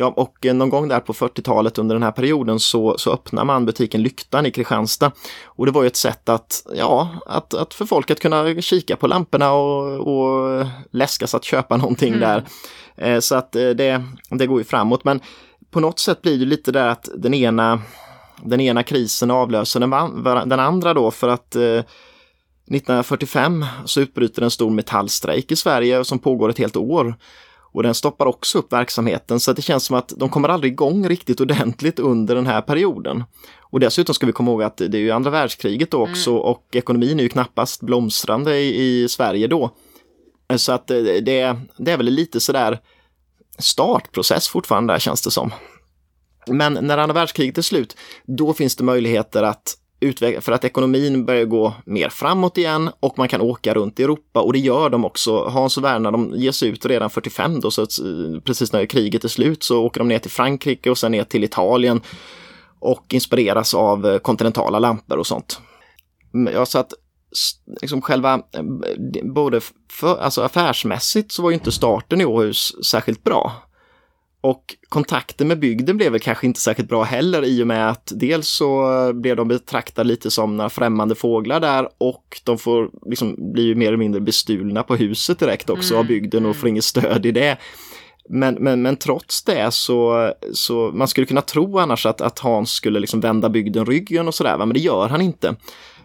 [0.00, 3.66] Ja, och någon gång där på 40-talet under den här perioden så, så öppnar man
[3.66, 5.12] butiken Lyktan i Kristianstad.
[5.44, 8.96] Och det var ju ett sätt att, ja, att, att för folk att kunna kika
[8.96, 12.20] på lamporna och, och läskas att köpa någonting mm.
[12.20, 12.44] där.
[12.96, 15.04] Eh, så att eh, det, det går ju framåt.
[15.04, 15.20] Men
[15.70, 17.82] på något sätt blir det lite där att den ena,
[18.42, 19.90] den ena krisen avlöser den,
[20.48, 26.18] den andra då för att eh, 1945 så utbryter en stor metallstrejk i Sverige som
[26.18, 27.14] pågår ett helt år.
[27.72, 31.08] Och den stoppar också upp verksamheten så det känns som att de kommer aldrig igång
[31.08, 33.24] riktigt ordentligt under den här perioden.
[33.58, 36.42] Och dessutom ska vi komma ihåg att det är ju andra världskriget då också mm.
[36.42, 39.70] och ekonomin är ju knappast blomstrande i, i Sverige då.
[40.56, 42.80] Så att det, det är väl lite sådär
[43.58, 45.52] startprocess fortfarande där känns det som.
[46.46, 51.24] Men när andra världskriget är slut, då finns det möjligheter att utveckla, för att ekonomin
[51.24, 54.90] börjar gå mer framåt igen och man kan åka runt i Europa och det gör
[54.90, 55.44] de också.
[55.44, 58.86] Hans och Werner de ger sig ut redan 45 då, så att, eh, precis när
[58.86, 62.00] kriget är slut så åker de ner till Frankrike och sen ner till Italien
[62.78, 65.60] och inspireras av eh, kontinentala lampor och sånt.
[66.54, 66.92] Ja, så att
[67.80, 68.62] liksom själva, eh,
[69.34, 69.60] både
[69.92, 73.69] för, alltså affärsmässigt så var ju inte starten i Åhus särskilt bra.
[74.40, 78.12] Och kontakten med bygden blev väl kanske inte särskilt bra heller i och med att
[78.14, 83.52] dels så blev de betraktade lite som några främmande fåglar där och de får liksom
[83.52, 86.00] bli mer eller mindre bestulna på huset direkt också mm.
[86.00, 87.58] av bygden och får inget stöd i det.
[88.28, 92.70] Men, men, men trots det så, så man skulle kunna tro annars att, att Hans
[92.70, 95.56] skulle liksom vända bygden ryggen och sådär, men det gör han inte.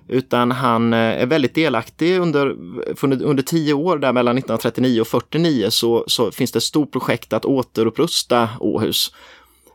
[0.07, 2.55] Utan han eh, är väldigt delaktig under,
[3.03, 7.33] under tio år där mellan 1939 och 49 så, så finns det ett stort projekt
[7.33, 9.11] att återupprusta Åhus.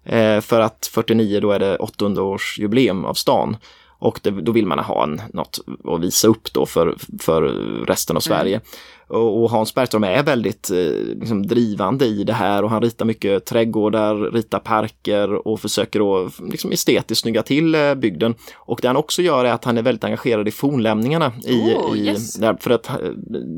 [0.04, 3.56] Eh, för att 49 då är det 800-årsjubileum av stan.
[4.00, 7.42] Och det, då vill man ha en, något att visa upp då för, för
[7.86, 8.54] resten av Sverige.
[8.54, 8.66] Mm.
[9.10, 10.76] Och, och, Hans Bergström är väldigt eh,
[11.20, 16.30] liksom, drivande i det här och han ritar mycket trädgårdar, ritar parker och försöker då
[16.50, 18.34] liksom, estetiskt snygga till eh, bygden.
[18.54, 21.32] Och det han också gör är att han är väldigt engagerad i fornlämningarna.
[21.44, 22.34] I, oh, i, yes.
[22.34, 22.96] där, för att eh,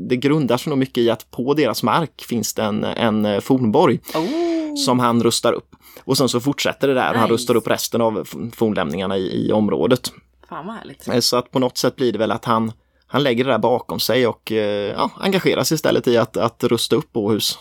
[0.09, 3.39] det grundar sig nog mycket i att på deras mark finns det en, en eh,
[3.39, 4.75] fornborg oh.
[4.85, 5.75] som han rustar upp.
[6.03, 7.13] Och sen så fortsätter det där nice.
[7.13, 10.11] och han rustar upp resten av fornlämningarna i, i området.
[10.53, 11.07] Fan vad härligt.
[11.07, 12.71] Eh, så att på något sätt blir det väl att han,
[13.07, 16.63] han lägger det där bakom sig och eh, ja, engagerar sig istället i att, att
[16.63, 17.59] rusta upp Åhus.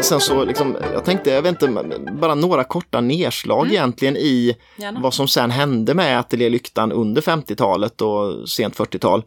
[0.00, 3.72] Sen så liksom, jag tänkte, jag vet inte, bara några korta nedslag mm.
[3.72, 5.00] egentligen i Gärna.
[5.00, 9.22] vad som sen hände med Ateljé Lyktan under 50-talet och sent 40-tal.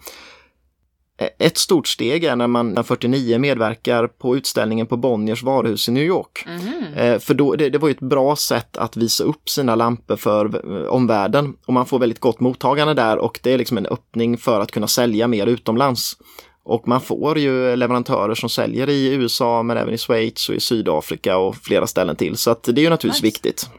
[1.39, 6.03] Ett stort steg är när man 49 medverkar på utställningen på Bonniers varuhus i New
[6.03, 6.45] York.
[6.47, 7.19] Mm.
[7.19, 10.87] För då, det, det, var ett bra sätt att visa upp sina lampor för eh,
[10.87, 14.59] omvärlden och man får väldigt gott mottagande där och det är liksom en öppning för
[14.59, 16.17] att kunna sälja mer utomlands.
[16.63, 20.59] Och man får ju leverantörer som säljer i USA men även i Schweiz och i
[20.59, 23.35] Sydafrika och flera ställen till så att det är ju naturligtvis nice.
[23.35, 23.69] viktigt.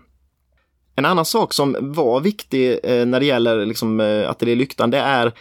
[0.97, 5.33] En annan sak som var viktig eh, när det gäller liksom, ateljélyktan det är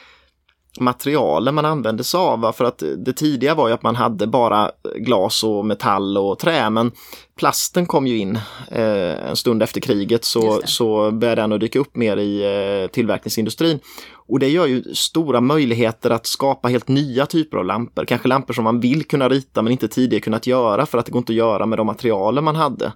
[0.80, 2.52] materialen man använde sig av.
[2.52, 6.70] För att det tidiga var ju att man hade bara glas och metall och trä
[6.70, 6.92] men
[7.38, 8.40] plasten kom ju in
[8.72, 12.44] eh, en stund efter kriget så, så började den att dyka upp mer i
[12.84, 13.80] eh, tillverkningsindustrin.
[14.28, 18.06] Och det gör ju stora möjligheter att skapa helt nya typer av lampor.
[18.06, 21.12] Kanske lampor som man vill kunna rita men inte tidigare kunnat göra för att det
[21.12, 22.94] går inte att göra med de materialen man hade.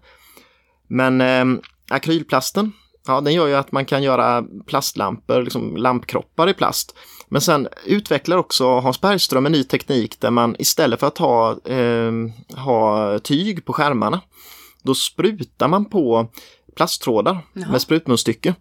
[0.88, 2.72] Men eh, akrylplasten,
[3.08, 6.96] ja den gör ju att man kan göra plastlampor, liksom lampkroppar i plast.
[7.30, 11.58] Men sen utvecklar också Hans Bergström en ny teknik där man istället för att ha,
[11.66, 12.12] eh,
[12.56, 14.22] ha tyg på skärmarna,
[14.84, 16.28] då sprutar man på
[16.76, 17.72] plasttrådar Jaha.
[17.72, 18.56] med sprutmunstycke.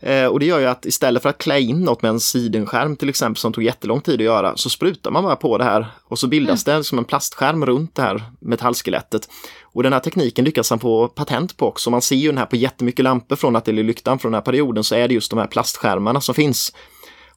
[0.00, 2.96] Eh, och det gör ju att istället för att klä in något med en sidenskärm
[2.96, 5.86] till exempel som tog jättelång tid att göra så sprutar man bara på det här
[6.04, 6.78] och så bildas mm.
[6.78, 9.28] det som en plastskärm runt det här metallskelettet.
[9.62, 11.90] Och den här tekniken lyckas han få patent på också.
[11.90, 14.94] Man ser ju den här på jättemycket lampor från Ateljé-lyktan från den här perioden så
[14.94, 16.72] är det just de här plastskärmarna som finns.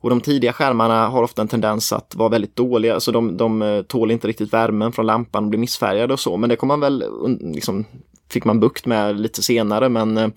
[0.05, 3.61] Och de tidiga skärmarna har ofta en tendens att vara väldigt dåliga, så de, de
[3.61, 6.37] eh, tål inte riktigt värmen från lampan och blir missfärgade och så.
[6.37, 7.03] Men det kom man väl,
[7.39, 7.85] liksom,
[8.31, 9.89] fick man bukt med lite senare.
[9.89, 10.29] Men eh,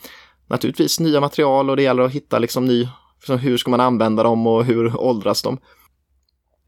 [0.47, 4.23] naturligtvis nya material och det gäller att hitta liksom ny, liksom hur ska man använda
[4.23, 5.59] dem och hur åldras de.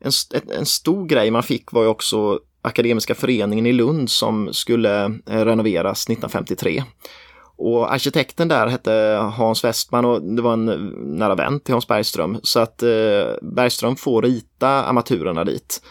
[0.01, 0.13] En,
[0.59, 5.45] en stor grej man fick var ju också Akademiska föreningen i Lund som skulle eh,
[5.45, 6.83] renoveras 1953.
[7.63, 8.93] Och arkitekten där hette
[9.37, 10.65] Hans Westman och det var en
[10.97, 12.41] nära vän till Hans Bergström.
[12.43, 12.89] Så att eh,
[13.43, 15.83] Bergström får rita armaturerna dit.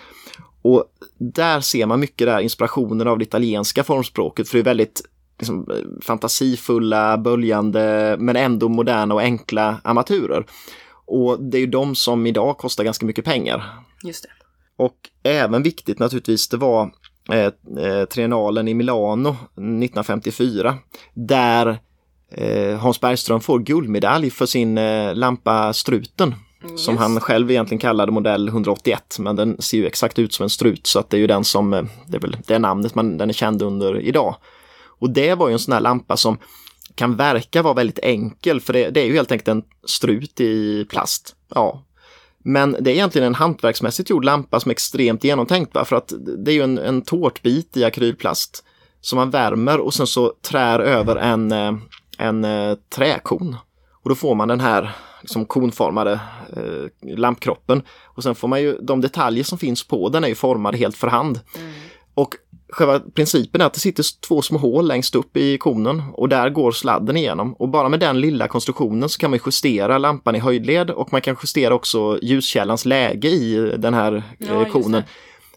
[0.62, 0.86] Och
[1.18, 5.02] där ser man mycket där inspirationen av det italienska formspråket för det är väldigt
[5.40, 5.68] liksom,
[6.02, 10.46] fantasifulla, böljande men ändå moderna och enkla armaturer.
[11.06, 13.64] Och det är ju de som idag kostar ganska mycket pengar.
[14.04, 14.30] Just det.
[14.84, 16.92] Och även viktigt naturligtvis, det var
[17.32, 17.52] eh,
[17.84, 20.78] eh triennalen i Milano 1954
[21.14, 21.80] där
[22.32, 26.36] eh, Hans Bergström får guldmedalj för sin eh, lampa Struten.
[26.64, 30.44] Mm, som han själv egentligen kallade modell 181 men den ser ju exakt ut som
[30.44, 32.96] en strut så att det är ju den som, eh, det är väl det namnet
[32.96, 34.36] man, den är känd under idag.
[35.00, 36.38] Och det var ju en sån här lampa som
[36.96, 40.86] kan verka vara väldigt enkel för det, det är ju helt enkelt en strut i
[40.90, 41.36] plast.
[41.56, 41.84] Ja,
[42.44, 45.76] men det är egentligen en hantverksmässigt gjord lampa som är extremt genomtänkt.
[45.76, 45.86] Va?
[45.86, 48.64] För att det är ju en, en tårtbit i akrylplast
[49.02, 51.74] som man värmer och sen så trär över en, eh,
[52.18, 53.56] en eh, träkon.
[54.04, 56.20] Och då får man den här liksom konformade
[56.56, 57.82] eh, lampkroppen.
[58.04, 60.98] Och sen får man ju de detaljer som finns på den är ju formade helt
[60.98, 61.40] för hand.
[61.58, 61.72] Mm.
[62.14, 62.36] Och
[62.72, 66.50] själva principen är att det sitter två små hål längst upp i konen och där
[66.50, 67.54] går sladden igenom.
[67.54, 71.22] Och bara med den lilla konstruktionen så kan man justera lampan i höjdled och man
[71.22, 75.04] kan justera också ljuskällans läge i den här ja, eh, konen.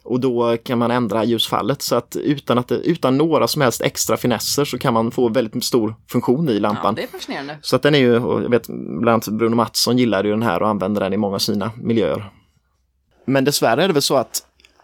[0.05, 3.81] Och då kan man ändra ljusfallet så att utan, att det, utan några som helst
[3.81, 6.95] extra finesser så kan man få väldigt stor funktion i lampan.
[6.97, 7.59] Ja, det är fascinerande.
[7.63, 10.63] Så att den är ju, jag vet bland annat Bruno Mattsson gillar ju den här
[10.63, 12.31] och använder den i många av sina miljöer.
[13.25, 14.43] Men dessvärre är det väl så att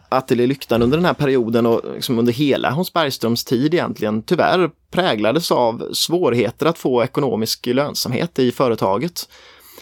[0.08, 5.52] Ateljé-lyktan under den här perioden och liksom under hela Hans Bergströms tid egentligen tyvärr präglades
[5.52, 9.28] av svårigheter att få ekonomisk lönsamhet i företaget.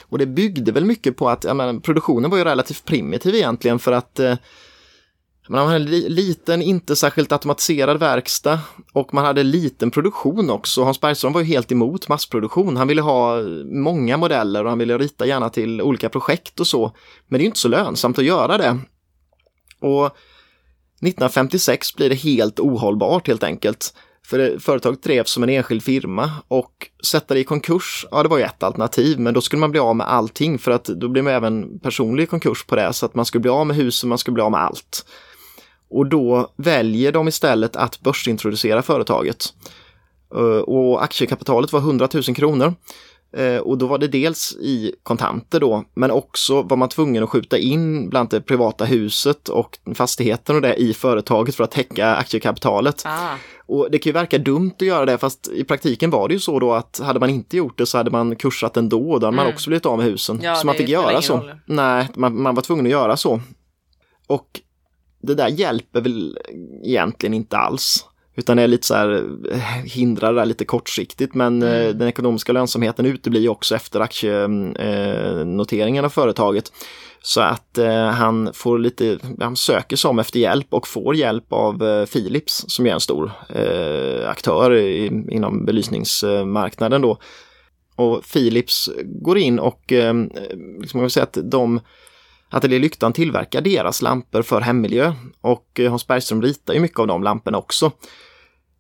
[0.09, 3.93] Och det byggde väl mycket på att menar, produktionen var ju relativt primitiv egentligen för
[3.93, 4.35] att eh,
[5.49, 5.85] man hade en
[6.15, 8.61] liten, inte särskilt automatiserad verkstad
[8.93, 10.83] och man hade liten produktion också.
[10.83, 12.77] Hans Bergström var ju helt emot massproduktion.
[12.77, 16.67] Han ville ha eh, många modeller och han ville rita gärna till olika projekt och
[16.67, 16.93] så.
[17.29, 18.79] Men det är inte så lönsamt att göra det.
[19.87, 23.95] Och 1956 blir det helt ohållbart helt enkelt.
[24.27, 26.73] För företaget drevs som en enskild firma och
[27.07, 29.81] sätta det i konkurs, ja det var ju ett alternativ, men då skulle man bli
[29.81, 33.15] av med allting för att då blir man även personlig konkurs på det, så att
[33.15, 35.07] man skulle bli av med huset, man skulle bli av med allt.
[35.91, 39.55] Och då väljer de istället att börsintroducera företaget.
[40.35, 42.75] Eh, och aktiekapitalet var 100 000 kronor.
[43.33, 47.31] Eh, och då var det dels i kontanter då, men också var man tvungen att
[47.31, 52.15] skjuta in bland det privata huset och fastigheten och det i företaget för att täcka
[52.15, 53.03] aktiekapitalet.
[53.07, 53.35] Ah.
[53.67, 56.41] Och det kan ju verka dumt att göra det, fast i praktiken var det ju
[56.41, 59.27] så då att hade man inte gjort det så hade man kursat ändå och då
[59.27, 59.45] hade mm.
[59.45, 60.41] man också blivit av med husen.
[60.43, 61.37] Ja, så man fick göra så.
[61.37, 61.55] Roll.
[61.67, 63.41] Nej, man, man var tvungen att göra så.
[64.27, 64.61] Och
[65.23, 66.39] det där hjälper väl
[66.85, 68.05] egentligen inte alls.
[68.39, 71.99] Utan är lite så här, eh, hindrar det där lite kortsiktigt men eh, mm.
[71.99, 76.73] den ekonomiska lönsamheten uteblir också efter aktienoteringen av företaget.
[77.23, 81.53] Så att eh, han får lite, han söker sig om efter hjälp och får hjälp
[81.53, 84.77] av eh, Philips som är en stor eh, aktör
[85.31, 87.19] inom belysningsmarknaden då.
[87.97, 90.15] Och Philips går in och eh,
[90.81, 91.81] liksom jag säga att de
[92.51, 97.23] Ateljé Lyktan tillverkar deras lampor för hemmiljö och Hans Bergström ritar ju mycket av de
[97.23, 97.93] lamporna också.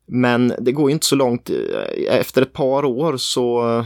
[0.06, 1.50] Men det går inte så långt.
[2.08, 3.84] Efter ett par år så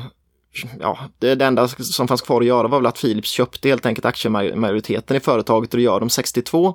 [0.80, 3.86] ja, det, det enda som fanns kvar att göra var väl att Philips köpte helt
[3.86, 6.74] enkelt aktiemajoriteten i företaget och det gör de 62.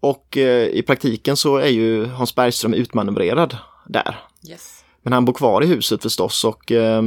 [0.00, 4.18] Och eh, i praktiken så är ju Hans Bergström utmanövrerad där.
[4.48, 4.84] Yes.
[5.02, 7.02] Men han bor kvar i huset förstås och, eh,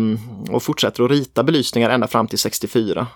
[0.49, 3.07] och fortsätter att rita belysningar ända fram till 64.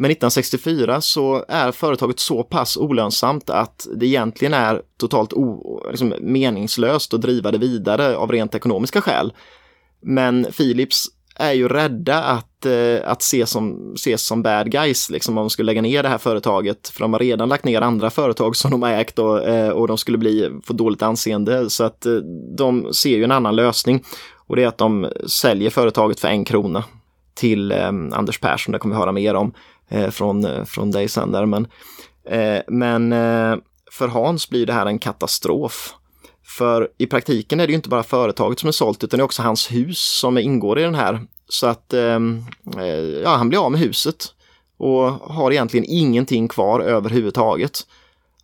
[0.00, 6.14] Men 1964 så är företaget så pass olönsamt att det egentligen är totalt o, liksom
[6.20, 9.32] meningslöst att driva det vidare av rent ekonomiska skäl.
[10.02, 11.06] Men Philips
[11.36, 15.50] är ju rädda att, eh, att ses, som, ses som bad guys, liksom om de
[15.50, 16.88] skulle lägga ner det här företaget.
[16.88, 19.88] För de har redan lagt ner andra företag som de har ägt och, eh, och
[19.88, 21.70] de skulle bli, få dåligt anseende.
[21.70, 22.14] Så att eh,
[22.56, 24.04] de ser ju en annan lösning
[24.46, 26.84] och det är att de säljer företaget för en krona
[27.34, 29.52] till eh, Anders Persson, det kommer vi höra mer om
[29.88, 31.46] Eh, från, eh, från dig sen där.
[31.46, 31.66] Men,
[32.24, 33.56] eh, men eh,
[33.92, 35.94] för Hans blir det här en katastrof.
[36.46, 39.24] För i praktiken är det ju inte bara företaget som är sålt utan det är
[39.24, 41.20] också hans hus som ingår i den här.
[41.48, 42.44] Så att ehm,
[42.76, 42.84] eh,
[43.22, 44.34] ja, han blir av med huset
[44.76, 47.86] och har egentligen ingenting kvar överhuvudtaget.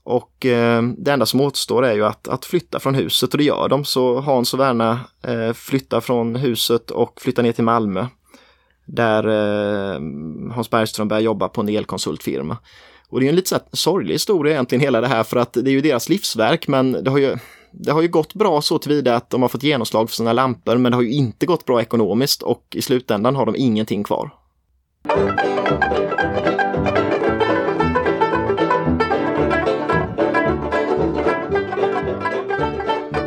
[0.04, 3.44] Och eh, det enda som återstår är ju att, att flytta från huset och det
[3.44, 3.84] gör de.
[3.84, 8.06] Så Hans och Verna eh, flyttar från huset och flyttar ner till Malmö.
[8.86, 10.00] Där eh,
[10.54, 12.56] Hans Bergström börjar jobba på en elkonsultfirma.
[13.08, 15.70] Och det är en lite så sorglig historia egentligen hela det här för att det
[15.70, 17.36] är ju deras livsverk men det har ju,
[17.72, 20.76] det har ju gått bra så tillvida att de har fått genomslag för sina lampor
[20.76, 24.30] men det har ju inte gått bra ekonomiskt och i slutändan har de ingenting kvar.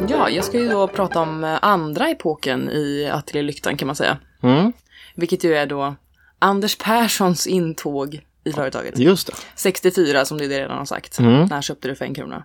[0.09, 3.95] Ja, jag ska ju då prata om eh, andra epoken i Ateljé Lyktan kan man
[3.95, 4.17] säga.
[4.43, 4.73] Mm,
[5.17, 5.95] Vilket ju är då
[6.39, 8.97] Anders Perssons intåg i företaget.
[8.97, 9.33] just det.
[9.55, 11.19] 64 som du redan har sagt.
[11.19, 11.33] Mm.
[11.33, 12.43] När han köpte det för en krona.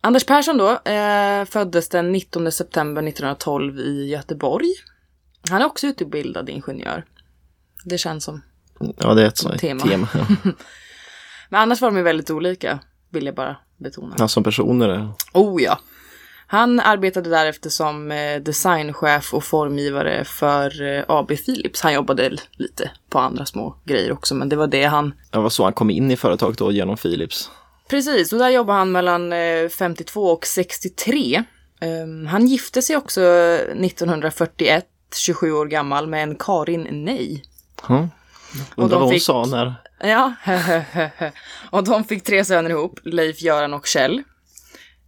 [0.00, 4.68] Anders Persson då eh, föddes den 19 september 1912 i Göteborg.
[5.50, 7.04] Han är också utbildad ingenjör.
[7.84, 8.42] Det känns som.
[8.98, 9.86] Ja, det är ett sånt Tema.
[9.86, 10.08] tema.
[10.14, 10.26] Ja.
[11.48, 12.78] Men annars var de ju väldigt olika,
[13.10, 14.14] vill jag bara betona.
[14.18, 15.08] Ja, som personer.
[15.32, 15.78] Oh ja.
[16.46, 21.80] Han arbetade därefter som eh, designchef och formgivare för eh, AB Philips.
[21.80, 25.14] Han jobbade lite på andra små grejer också, men det var det han...
[25.30, 27.50] Det var så han kom in i företaget då genom Philips.
[27.90, 31.44] Precis, och där jobbade han mellan eh, 52 och 63.
[31.80, 37.42] Ehm, han gifte sig också 1941, 27 år gammal, med en Karin Nej.
[37.88, 38.08] Ja.
[38.76, 39.74] Undrar vad hon fick- sa när...
[40.00, 40.34] Ja,
[41.70, 44.22] och de fick tre söner ihop, Leif, Göran och Kjell.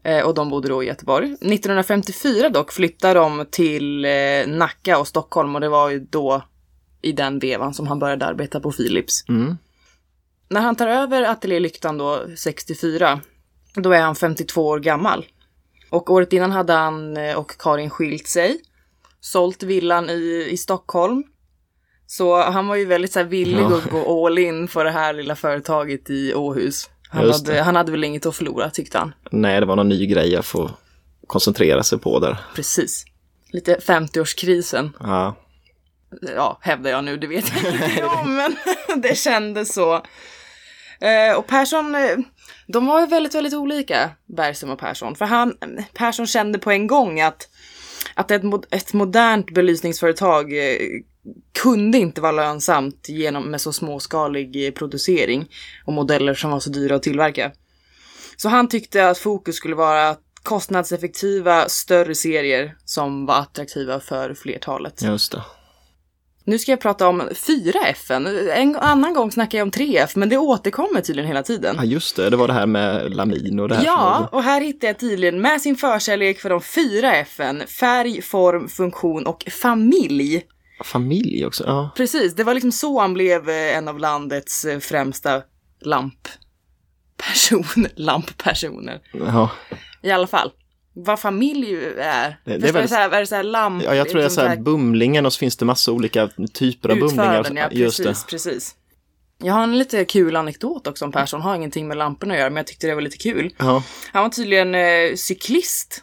[0.09, 1.27] Eh, Och de bodde då i Göteborg.
[1.33, 4.11] 1954 dock flyttade de till eh,
[4.47, 6.43] Nacka och Stockholm och det var ju då
[7.03, 9.25] i den vevan som han började arbeta på Philips.
[9.29, 9.57] Mm.
[10.49, 13.21] När han tar över Ateljé Lyktan då, 64,
[13.75, 15.27] då är han 52 år gammal.
[15.91, 18.61] Och året innan hade han eh, och Karin skilt sig,
[19.21, 21.25] sålt villan i, i Stockholm.
[22.07, 23.77] Så han var ju väldigt så här villig Ja.
[23.77, 26.91] att gå all in för det här lilla företaget i Åhus.
[27.11, 29.15] Han hade, han hade väl inget att förlora tyckte han.
[29.31, 30.71] Nej, det var någon ny grej jag får
[31.27, 32.37] koncentrera sig på där.
[32.55, 33.05] Precis.
[33.51, 34.91] Lite 50-årskrisen.
[35.01, 35.37] Ja,
[36.37, 38.57] ja, hävdar jag nu, det vet jag inte om, men
[39.03, 39.95] det kändes så.
[41.01, 42.17] Eh, och Persson, eh,
[42.67, 45.17] de var ju väldigt, väldigt olika, Bergström och Persson.
[45.17, 45.55] För han,
[45.93, 47.49] Persson kände på en gång att,
[48.15, 50.79] att ett, ett modernt belysningsföretag eh,
[51.63, 55.49] kunde inte vara lönsamt genom, med så småskalig eh, producering
[55.85, 57.53] och modeller som var så dyra att tillverka.
[58.37, 65.03] Så han tyckte att fokus skulle vara kostnadseffektiva, större serier som var attraktiva för flertalet.
[65.03, 65.43] just det.
[66.49, 68.13] Nu ska jag prata om 4F.
[68.55, 71.77] En annan gång snackar jag om 3F, men det återkommer tydligen hela tiden.
[71.79, 72.31] Ja, just det.
[72.31, 73.85] Det var det här med lamin och det här.
[73.85, 77.67] Ja, och här hittar jag tydligen med sin förkärlek för de 4F.
[77.67, 80.43] Färg, form, funktion och familj.
[80.85, 81.65] Familj också.
[81.67, 81.91] Ja.
[81.97, 85.43] Precis, det var liksom så han blev eh, en av landets eh, främsta
[85.81, 89.01] lampperson, lamppersoner.
[89.13, 89.51] ja.
[90.03, 90.53] I alla fall.
[90.95, 92.41] Vad familj är.
[92.45, 93.83] Det- det är Förstår väl- du så här, är det så här lamp?
[93.85, 96.29] Ja, jag tror det är liksom så här bumlingen och så finns det massa olika
[96.55, 97.47] typer av bumlingar.
[97.55, 98.75] Ja Just precis, precis.
[99.43, 102.51] Jag har en lite kul anekdot också om Persson, har ingenting med lamporna att göra,
[102.51, 103.55] men jag tyckte det var lite kul.
[103.59, 103.83] Ja.
[104.13, 106.03] Han var tydligen eh, cyklist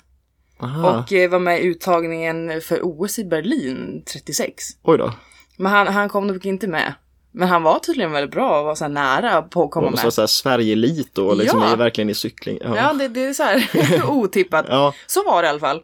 [0.60, 1.00] Aha.
[1.00, 4.64] och eh, var med i uttagningen för OS i Berlin 36.
[4.84, 5.14] Oj då.
[5.58, 6.94] Men han, han kom nog inte med.
[7.32, 10.00] Men han var tydligen väldigt bra och var så här nära på att komma Och
[10.00, 10.14] så med.
[10.14, 11.72] så här Sverige-elit och liksom Ja.
[11.72, 12.58] är verkligen i cykling.
[12.62, 12.76] Ja.
[12.78, 13.64] Ja, det, det är så här
[14.10, 14.66] otippat.
[14.70, 14.94] Ja.
[15.08, 15.82] Så var det i alla fall.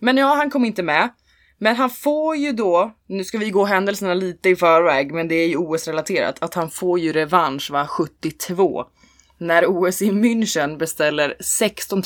[0.00, 1.08] Men ja, han kom inte med.
[1.60, 5.34] Men han får ju då, nu ska vi gå händelserna lite i förväg, men det
[5.34, 8.84] är ju OS-relaterat, att han får ju revansch va, 72.
[9.38, 12.02] När OS i München beställer 16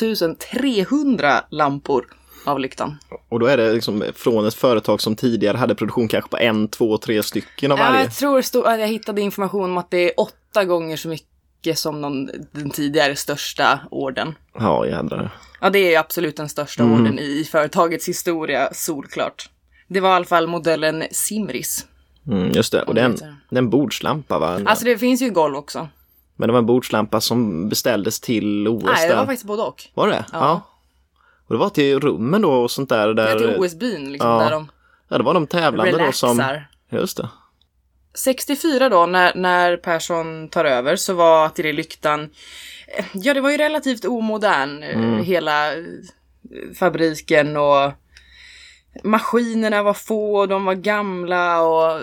[0.51, 2.05] 300 lampor
[2.45, 2.99] av lyktan.
[3.29, 6.69] Och då är det liksom från ett företag som tidigare hade produktion kanske på en,
[6.69, 8.01] två, tre stycken av varje.
[8.03, 11.79] jag tror stod, att jag hittade information om att det är åtta gånger så mycket
[11.79, 14.35] som någon, den tidigare största orden.
[14.59, 15.31] Ja, jädrar.
[15.61, 17.01] Ja, det är absolut den största Mm.
[17.01, 19.51] orden i företagets historia, solklart.
[19.89, 21.87] Det var i alla fall modellen Simris.
[22.27, 22.83] Mm, just det.
[22.83, 23.37] Och Om det är det en, heter.
[23.51, 24.61] det är en bordslampa va?
[24.67, 25.89] Alltså det finns ju golv också.
[26.43, 29.17] Men det var en bordslampa som beställdes till OS Nej, det där.
[29.17, 29.83] var faktiskt både och.
[29.95, 30.25] Var det?
[30.33, 30.61] Ja.
[31.47, 33.09] Och det var till rummen då och sånt där.
[33.09, 34.71] Det där är till OS-byn liksom, ja, där de
[35.09, 36.39] Ja, det var de tävlande då som...
[36.39, 36.69] relaxar.
[36.91, 37.29] Just det.
[38.15, 42.31] 64 då, när, när Persson tar över, så var Ateljé Lyktan,
[42.99, 45.25] eh, ja det var ju relativt omodern, eh, Mm.
[45.25, 45.83] hela eh,
[46.79, 47.93] fabriken och
[49.05, 52.01] maskinerna var få och de var gamla och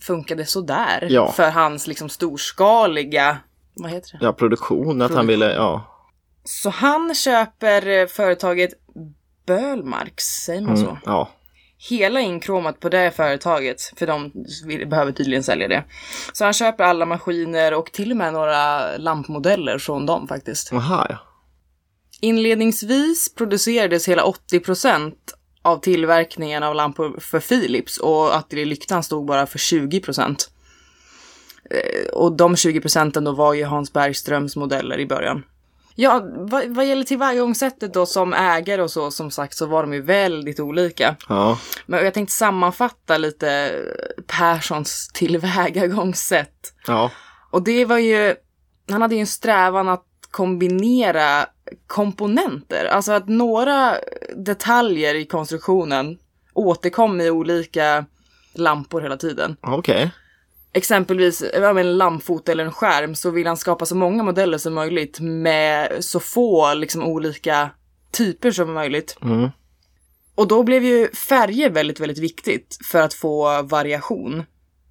[0.00, 1.06] funkade sådär.
[1.10, 1.32] Ja.
[1.32, 3.38] För hans liksom storskaliga,
[3.78, 4.18] vad heter det?
[4.24, 5.94] Ja, produktion, att han ville, ja.
[6.44, 8.70] Så han köper eh, företaget
[9.46, 10.84] Bölmarks, säger man så?
[10.88, 11.28] Mm, ja.
[11.90, 14.32] Hela inkromat på det företaget, för de
[14.66, 15.84] vill- behöver tydligen sälja det.
[16.32, 20.72] Så han köper alla maskiner och till och med några lampmodeller från dem faktiskt.
[20.72, 21.16] Aha, ja.
[22.20, 25.14] Inledningsvis producerades hela 80%
[25.62, 30.20] av tillverkningen av lampor för Philips och ateljélyktan stod bara för 20%.
[30.20, 30.34] Eh,
[32.12, 35.44] Och de 20 procenten då var ju Hans Bergströms modeller i början.
[35.94, 39.94] Ja, vad, vad gäller tillvägagångssättet då som ägare och så, som sagt, så var de
[39.94, 41.16] ju väldigt olika.
[41.28, 43.72] Ja, Men jag tänkte sammanfatta lite
[44.26, 46.72] Perssons tillvägagångssätt.
[46.86, 47.10] ja.
[47.50, 48.34] Och det var ju,
[48.90, 51.46] han hade ju en strävan att kombinera
[51.86, 52.84] komponenter.
[52.84, 53.94] Alltså att några
[54.36, 56.18] detaljer i konstruktionen
[56.54, 58.04] återkom i olika
[58.54, 59.56] lampor hela tiden.
[59.60, 60.10] okej.
[60.78, 65.20] Exempelvis en lampfot eller en skärm så vill han skapa så många modeller som möjligt
[65.20, 67.70] med så få liksom olika
[68.12, 69.16] typer som möjligt.
[69.22, 69.48] Mm.
[70.34, 74.42] Och då blev ju färger väldigt, väldigt viktigt för att få variation.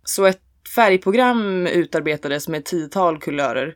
[0.03, 0.41] Så ett
[0.75, 3.75] färgprogram utarbetades med tiotal kulörer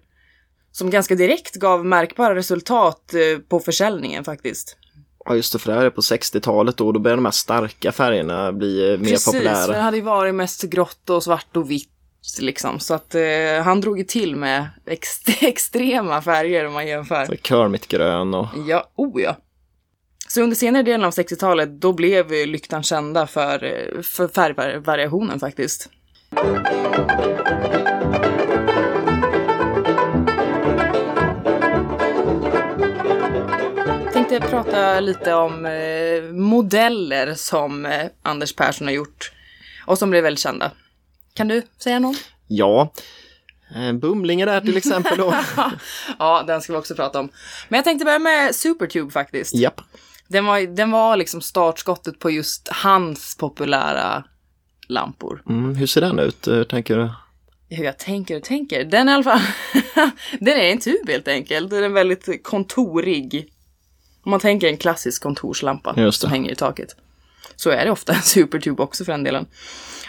[0.72, 4.78] som ganska direkt gav märkbara resultat eh, på försäljningen faktiskt.
[5.26, 7.91] Ja, just det, för det här är på 60-talet då, då börjar de här starka
[7.91, 9.82] färgerna bli eh, mer Precis, för det populära.
[9.82, 11.89] hade ju varit mest grått och svart och vitt
[12.41, 12.80] liksom.
[12.80, 17.26] Så att eh, han drog ju till med ex- extrema färger om man jämför.
[17.26, 18.47] Så Kermit-grön och...
[18.67, 19.38] Ja, oh ja.
[20.28, 23.57] Så under senare delen av 60-talet, då blev lyktan kända för,
[24.03, 25.89] för färgvariationen faktiskt.
[34.13, 39.32] Tänkte prata lite om eh, modeller som eh, Anders Persson har gjort
[39.86, 40.72] och som blev väldigt kända.
[41.34, 42.16] Kan du säga någon?
[42.48, 42.94] Ja,
[43.76, 45.36] eh, Bumlinge där till exempel då.
[46.20, 47.30] ja, den ska vi också prata om.
[47.70, 49.56] Men jag tänkte börja med Supertube faktiskt.
[49.56, 49.82] Japp.
[50.28, 54.24] Den var, den var liksom startskottet på just hans populära
[54.88, 55.44] lampor.
[55.50, 57.10] Mm, hur ser den ut, eh, tänker du?
[57.76, 58.84] Hur jag tänker och tänker.
[58.84, 59.42] Den är i alla fall,
[60.40, 61.70] den är en tub helt enkelt.
[61.70, 63.54] Den är väldigt kontorig.
[64.24, 66.96] Om man tänker en klassisk kontorslampa som hänger i taket.
[67.56, 69.46] Så är det ofta en supertube också för den delen.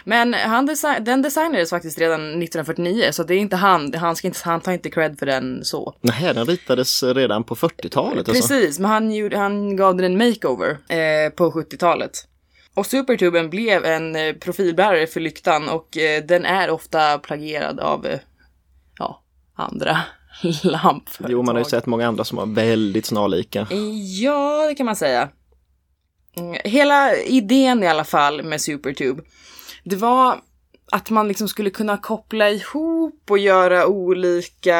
[0.05, 4.27] Men han desi- den designades faktiskt redan 1949 så det är inte han, han, ska
[4.27, 5.95] inte, han tar inte cred för den så.
[6.01, 8.29] Nej, den ritades redan på 40-talet.
[8.29, 8.33] Alltså.
[8.47, 12.11] Precis, men han, gjorde, han gav den en makeover eh, på 70-talet.
[12.75, 18.05] Och Supertuben blev en eh, profilbärare för lyktan och eh, den är ofta plagierad av
[18.05, 18.19] eh,
[18.99, 19.23] ja,
[19.55, 19.97] andra
[20.63, 21.31] lampföretag.
[21.31, 23.67] Jo, man har ju sett många andra som var väldigt snarlika.
[24.21, 25.29] Ja, det kan man säga.
[26.37, 29.23] Mm, hela idén i alla fall med Supertube,
[29.83, 30.41] det var
[30.91, 34.77] att man liksom skulle kunna koppla ihop och göra olika,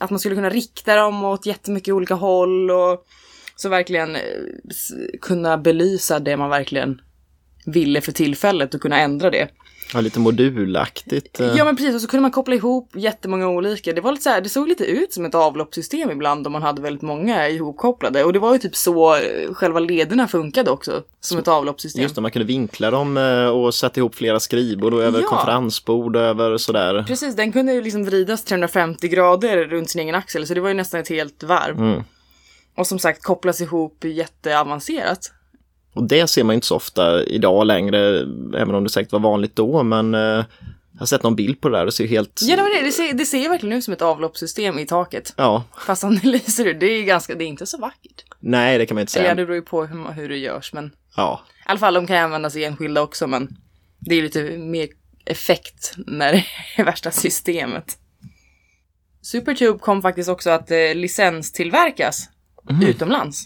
[0.00, 3.04] att man skulle kunna rikta dem åt jättemycket olika håll och
[3.56, 4.22] så verkligen eh,
[5.20, 7.00] kunna belysa det man verkligen
[7.66, 9.48] ville för tillfället och kunna ändra det.
[9.94, 11.40] Ja, lite modulaktigt.
[11.40, 11.46] eh.
[11.56, 13.92] Ja men precis, och så kunde man koppla ihop jättemånga olika.
[13.92, 16.62] Det var lite så här, det såg lite ut som ett avloppssystem ibland om man
[16.62, 18.24] hade väldigt många ihopkopplade.
[18.24, 22.02] Och det var ju typ så eh, själva lederna funkade också, som ett avloppssystem.
[22.02, 25.26] Just det, man kunde vinkla dem eh, och sätta ihop flera skrivbord och över Ja.
[25.26, 27.04] konferensbord och över sådär.
[27.06, 30.68] Precis, den kunde ju liksom vridas 350 grader runt sin egen axel, så det var
[30.68, 31.78] ju nästan ett helt varv.
[31.78, 32.02] Mm.
[32.76, 35.32] Och som sagt kopplas ihop jätteavancerat.
[35.94, 38.18] Och det ser man inte så ofta idag längre,
[38.56, 40.20] även om det säkert var vanligt då, men eh,
[40.92, 42.40] jag har sett någon bild på det där och det ser helt...
[42.42, 42.86] Ja, det var det.
[42.86, 45.34] Det ser, det ser verkligen ut som ett avloppssystem i taket.
[45.36, 48.24] Ja, Fast om det lyser ut, det är ganska, det är inte så vackert.
[48.40, 49.34] nej det kan man inte Eller ja, säga.
[49.34, 52.16] det beror ju på hur, hur det görs, men Ja, I alla fall, de kan
[52.16, 53.56] användas i enskilda också, men
[53.98, 54.88] det är lite mer
[55.24, 56.44] effekt när det
[56.76, 57.98] är värsta systemet.
[59.22, 62.28] Supertube kom faktiskt också att eh, licenstillverkas
[62.82, 63.44] utomlands.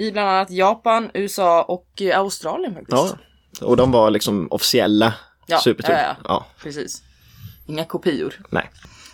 [0.00, 3.16] I bland annat Japan, USA och eh, Australien faktiskt.
[3.60, 3.66] ja.
[3.66, 5.14] Och de var liksom officiella
[5.46, 5.98] Ja, Supertube.
[5.98, 6.16] ja, ja.
[6.24, 7.02] ja, Precis.
[7.66, 8.34] Inga kopior.
[8.50, 8.70] nej.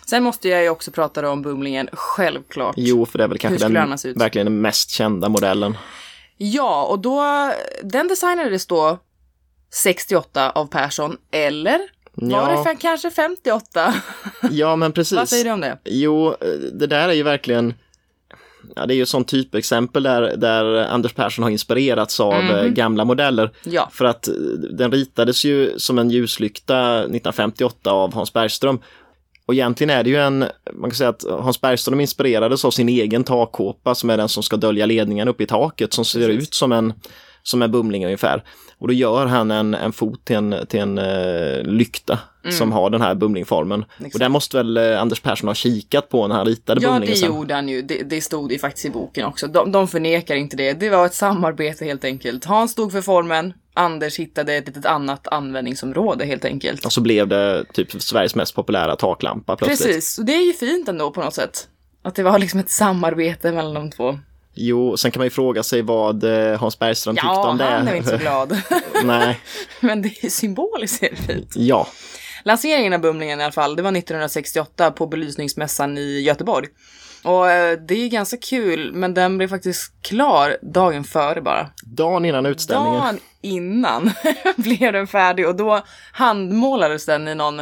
[0.09, 2.75] Sen måste jag ju också prata om Bumlingen, självklart.
[2.77, 5.77] Jo, för det är väl kanske den, verkligen den mest kända modellen.
[6.37, 7.23] Ja, och då,
[7.83, 8.97] den designades då
[9.73, 11.79] 68 av Persson, eller?
[12.13, 12.63] Var Ja.
[12.67, 13.93] det kanske 58?
[14.51, 15.17] Ja, men precis.
[15.17, 15.77] Vad säger du om det?
[15.85, 17.73] Jo, eh, det där är ju verkligen
[18.75, 22.65] Ja, det är ju ett sånt typexempel där, där Anders Persson har inspirerats av eh,
[22.65, 23.51] gamla modeller.
[23.63, 24.33] Ja, För att eh,
[24.71, 28.79] den ritades ju som en ljuslykta 1958 av Hans Bergström.
[29.45, 32.89] Och egentligen är det ju en, man kan säga att Hans Bergström inspirerades av sin
[32.89, 36.43] egen takkåpa som är den som ska dölja ledningen uppe i taket som ser Precis.
[36.43, 36.93] ut som en,
[37.47, 38.43] som är bumling ungefär.
[38.77, 42.19] Och då gör han en, en fot till en, till en uh, lykta
[42.49, 43.85] som har den här bumlingformen.
[44.13, 47.13] Och där måste väl uh, Anders Persson ha kikat på när han ritade Ja, bumlingen
[47.13, 47.35] det sen.
[47.35, 47.81] gjorde han ju.
[47.81, 49.47] Det, det stod ju faktiskt i boken också.
[49.47, 50.73] De, de förnekar inte det.
[50.73, 52.45] Det var ett samarbete helt enkelt.
[52.45, 56.85] Hans stod för formen, Anders hittade ett litet annat användningsområde helt enkelt.
[56.85, 59.87] Och så blev det typ Sveriges mest populära taklampa plötsligt.
[59.87, 61.67] Precis, och det är ju fint ändå på något sätt.
[62.03, 64.19] Att det var liksom ett samarbete mellan de två.
[64.57, 67.63] Jo, sen kan man ju fråga sig vad eh, Hans tyckte Ja, om det.
[67.63, 68.61] han är inte så glad.
[69.03, 69.39] Nej,
[69.79, 71.53] Men det är symboliskt det fint.
[71.55, 71.87] ja.
[72.43, 76.67] Lanseringen av Bumlingen i alla fall, det var 1968 på belysningsmässan i Göteborg.
[77.23, 81.69] Och eh, det är ganska kul, men den blev faktiskt klar dagen före bara.
[81.83, 82.99] Dagen innan utställningen.
[83.01, 84.11] Dagen innan
[84.55, 85.81] blev den färdig och då
[86.11, 87.61] handmålades den i någon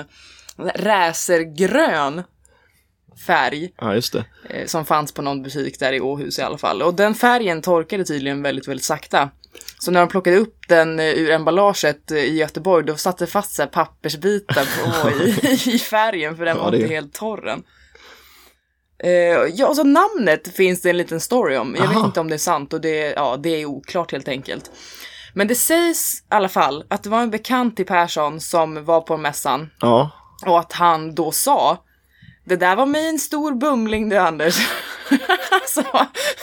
[0.73, 2.23] räsergrön
[3.27, 4.25] färg Ja, just det.
[4.49, 6.81] eh, som fanns på någon butik där i Åhus i alla fall.
[6.81, 9.29] Och den färgen torkade tydligen väldigt, väldigt sakta.
[9.79, 13.27] Så när de plockade upp den eh, ur emballaget eh, i Göteborg, då satt det
[13.27, 14.65] fast så här pappersbitar
[15.01, 17.63] på i, i färgen för den Ja, var det- inte helt torr än.
[19.03, 19.11] Eh,
[19.53, 21.75] ja, och så namnet finns det en liten story om.
[21.75, 22.05] Jag vet Aha.
[22.05, 24.71] inte om det är sant och det, ja, det är oklart helt enkelt.
[25.33, 29.01] Men det sägs i alla fall att det var en bekant till Persson som var
[29.01, 30.11] på mässan Ja,
[30.45, 31.83] och att han då sa
[32.45, 34.55] Det där var min stor bumling du Anders.
[35.67, 35.83] så,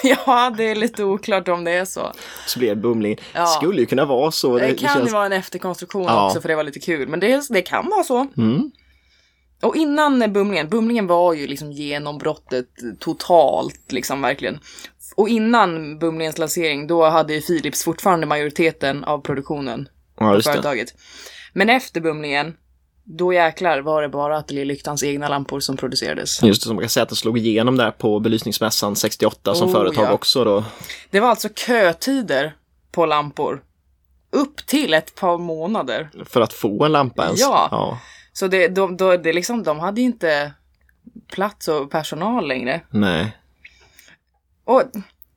[0.03, 2.13] ja, det är lite oklart om det är så.
[2.47, 3.17] så blev det bumling.
[3.33, 3.47] Ja.
[3.47, 4.59] Skulle ju kunna vara så.
[4.59, 5.09] Det, kan känns...
[5.09, 6.27] ju vara en efterkonstruktion Ja.
[6.27, 7.09] också för det var lite kul.
[7.09, 8.27] Men det, det kan vara så.
[8.37, 8.71] Mm.
[9.63, 12.67] Och innan bumlingen, bumlingen var ju liksom genombrottet
[12.99, 14.59] totalt liksom verkligen.
[15.17, 19.89] Och innan bumlingens lansering då hade ju Philips fortfarande majoriteten av produktionen
[20.19, 20.53] Ja, på just det.
[20.53, 20.95] företaget.
[21.53, 22.55] Men efter bumlingen,
[23.15, 26.43] då jäklar var det bara Ateljélyktans egna lampor som producerades.
[26.43, 29.69] Just det, som man kan säga att det slog igenom där på belysningsmässan 68 som
[29.69, 30.13] Oh, företag ja.
[30.13, 30.65] också då.
[31.11, 32.57] Det var alltså kötider
[32.93, 33.63] på lampor.
[34.31, 36.11] Upp till ett par månader.
[36.25, 37.41] För att få en lampa ens.
[37.41, 37.69] Ja.
[37.71, 37.99] ja.
[38.33, 40.53] Så det, de, då, det liksom, de hade inte
[41.33, 42.81] plats och personal längre.
[42.91, 43.37] Nej.
[44.65, 44.83] Och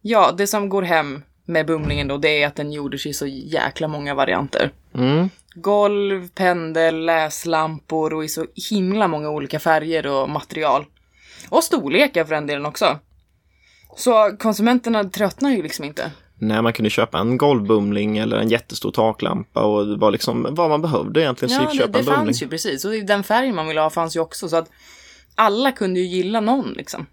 [0.01, 3.25] ja, det som går hem med bumlingen då, det är att den gjordes i så
[3.27, 4.71] jäkla många varianter.
[4.93, 5.29] Mm.
[5.55, 10.85] Golv, pendel, läslampor och i så himla många olika färger och material.
[11.49, 12.99] Och storlekar för den delen också.
[13.97, 16.11] Så konsumenterna tröttnar ju liksom inte.
[16.37, 20.69] Nej, man kunde köpa en golvbumling eller en jättestor taklampa och det var liksom vad
[20.69, 21.49] man behövde egentligen.
[21.49, 22.85] Så Ja, gick det, köpa det en fanns ju precis.
[22.85, 24.49] Och den färgen man ville ha fanns ju också.
[24.49, 24.69] Så att
[25.35, 27.05] alla kunde ju gilla någon liksom.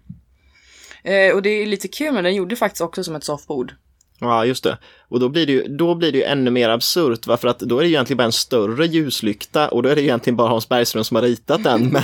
[1.03, 3.73] Eh, och det är lite kul, men den gjorde faktiskt också som ett soffbord.
[4.19, 4.77] Ja, just det.
[5.07, 7.37] Och då blir det ju, då blir det ju ännu mer absurt, va?
[7.37, 10.37] för att då är det egentligen bara en större ljuslykta och då är det egentligen
[10.37, 11.87] bara Hans Bergström som har ritat den.
[11.91, 12.03] Men,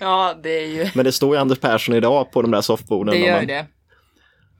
[0.00, 0.90] ja, det är ju...
[0.94, 3.14] men det står ju Anders Persson idag på de där soffborden.
[3.14, 3.66] Det gör man- det.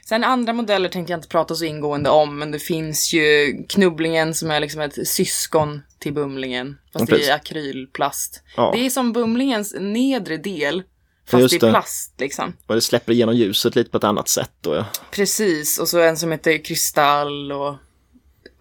[0.09, 4.34] Sen andra modeller tänkte jag inte prata så ingående om, men det finns ju knubblingen
[4.34, 6.78] som är liksom ett syskon till bumlingen.
[6.93, 8.43] Fast Ja, det är akrylplast.
[8.57, 8.70] Ja.
[8.74, 10.82] Det är som bumlingens nedre del,
[11.31, 11.70] fast i det.
[11.70, 12.53] plast liksom.
[12.66, 14.74] Och det släpper igenom ljuset lite på ett annat sätt då.
[14.74, 14.85] Ja.
[15.11, 17.74] Precis, och så en som heter Kristall och,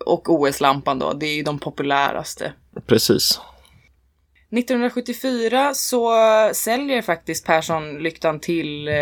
[0.05, 1.13] och OS-lampan då.
[1.13, 2.53] Det är ju de populäraste.
[2.87, 3.39] Precis.
[4.51, 6.13] 1974 så
[6.53, 8.93] säljer faktiskt Persson lyktan till eh,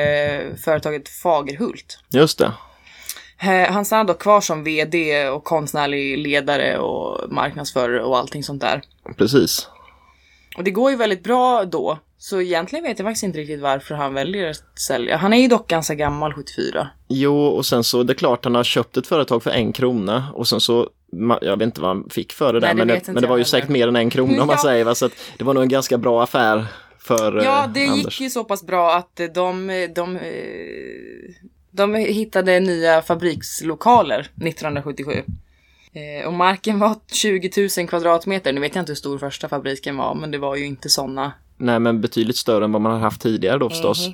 [0.64, 2.00] företaget Fagerhult.
[2.10, 2.52] Just det.
[3.40, 8.62] Eh, Han stannar dock kvar som VD och konstnärlig ledare och marknadsförare och allting sånt
[8.62, 8.82] där.
[9.18, 9.68] Precis.
[10.58, 12.00] Och det går ju väldigt bra då.
[12.18, 15.18] Så egentligen vet jag faktiskt inte riktigt varför han väljer att sälja.
[15.18, 16.88] Han är ju dock ganska gammal, 74.
[17.08, 20.28] Jo, och sen så det är klart han har köpt ett företag för en krona
[20.34, 20.90] och sen så
[21.42, 23.28] jag vet inte vad han fick för det där, Nej, det men, det, men det
[23.30, 24.64] var ju säkert mer än en krona om man Ja.
[24.64, 24.84] säger.
[24.86, 24.96] Va?
[24.96, 26.66] Så att det var nog en ganska bra affär
[27.00, 28.04] för eh, Ja, det Anders.
[28.06, 30.22] gick ju så pass bra att de, de, eh,
[31.72, 35.12] de hittade nya fabrikslokaler 1977.
[35.94, 38.54] Eh, Och marken var 20 000 kvadratmeter.
[38.54, 41.32] Nu vet jag inte hur stor första fabriken var, men det var ju inte sådana.
[41.58, 44.08] Nej, men betydligt större än vad man har haft tidigare då förstås.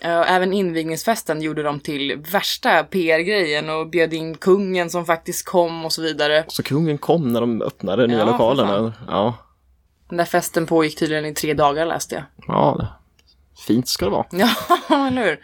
[0.00, 5.84] Eh, Även invigningsfesten gjorde de till värsta PR-grejen och bjöd in kungen som faktiskt kom
[5.84, 6.44] och så vidare.
[6.48, 8.92] Så kungen kom när de öppnade nya Ja, för lokalerna.
[9.08, 9.34] Ja,
[10.08, 12.24] Den där festen pågick tydligen i tre dagar läste jag.
[12.48, 12.86] ja,
[13.66, 14.26] fint ska det vara.
[14.30, 14.48] Ja,
[15.08, 15.40] eller hur?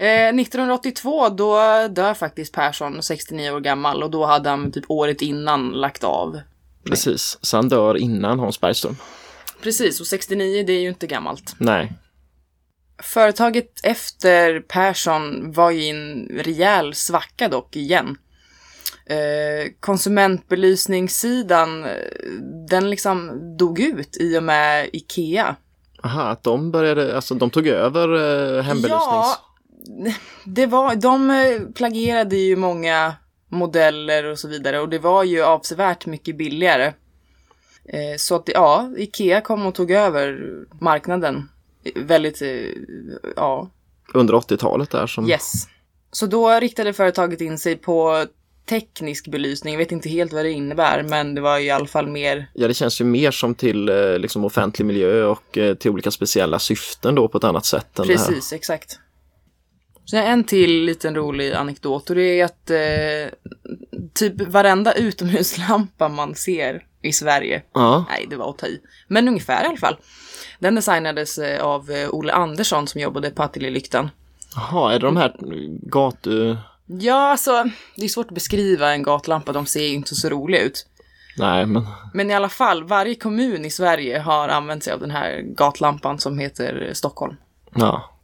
[0.00, 1.54] Eh, 1982 då
[1.88, 6.40] dör faktiskt Persson, 69 år gammal, och då hade han typ året innan lagt av.
[6.84, 8.96] Precis, så han dör innan Hans Bergström.
[9.62, 11.54] Precis, och 69 det är ju inte gammalt.
[11.58, 11.92] Nej,
[13.02, 18.16] Företaget efter Persson var ju i en rejäl svacka dock igen.
[19.06, 21.90] Eh, konsumentbelysningssidan, eh,
[22.68, 25.56] den liksom dog ut i och med Ikea.
[26.02, 29.02] aha, att de började, alltså de tog över eh, hembelysnings...
[29.10, 29.36] Ja,
[30.44, 33.14] det var, de eh, plagierade ju många
[33.48, 34.80] modeller och så vidare.
[34.80, 36.92] Och det var ju avsevärt mycket billigare.
[37.84, 41.48] Eh, så att ja, Ikea kom och tog över marknaden.
[41.94, 42.48] Väldigt, eh,
[43.36, 43.70] ja.
[44.14, 45.28] Under 80-talet där som...
[45.28, 45.52] Yes.
[46.12, 48.26] Så då riktade företaget in sig på
[48.68, 49.74] teknisk belysning.
[49.74, 52.50] Jag vet inte helt vad det innebär, men det var i alla fall mer.
[52.54, 57.14] Ja, det känns ju mer som till liksom offentlig miljö och till olika speciella syften
[57.14, 57.98] då på ett annat sätt.
[57.98, 58.98] Än Precis, exakt.
[60.10, 63.38] Så en till liten rolig anekdot och det är att eh,
[64.14, 69.28] typ varenda utomhuslampa man ser i Sverige, Ja, nej det var att ta i, men
[69.28, 69.96] ungefär i alla fall.
[70.58, 74.10] Den designades eh, av eh, Olle Andersson som jobbade på Ateljélyktan.
[74.56, 75.36] jaha, är det de här
[75.90, 76.56] gatu...
[76.86, 77.64] Ja, alltså
[77.96, 80.86] det är svårt att beskriva en gatlampa, de ser ju inte så roliga ut.
[81.36, 85.10] Nej, men Men i alla fall, varje kommun i Sverige har använt sig av den
[85.10, 87.36] här gatlampan som heter Stockholm.
[87.74, 88.16] ja.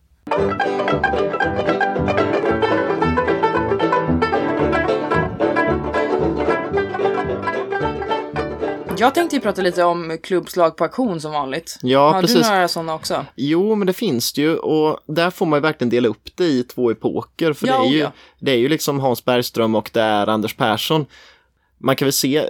[8.98, 11.78] Jag tänkte ju prata lite om klubbslag på auktion som vanligt.
[11.82, 12.46] Ja, har precis.
[12.46, 13.26] du några sådana också?
[13.34, 16.44] Jo, men det finns det ju och där får man ju verkligen dela upp det
[16.44, 17.52] i två epoker.
[17.52, 18.12] För Ja, det, är ju, ja.
[18.38, 21.06] det är ju liksom Hans Bergström och det är Anders Persson.
[21.78, 22.46] Man kan väl se,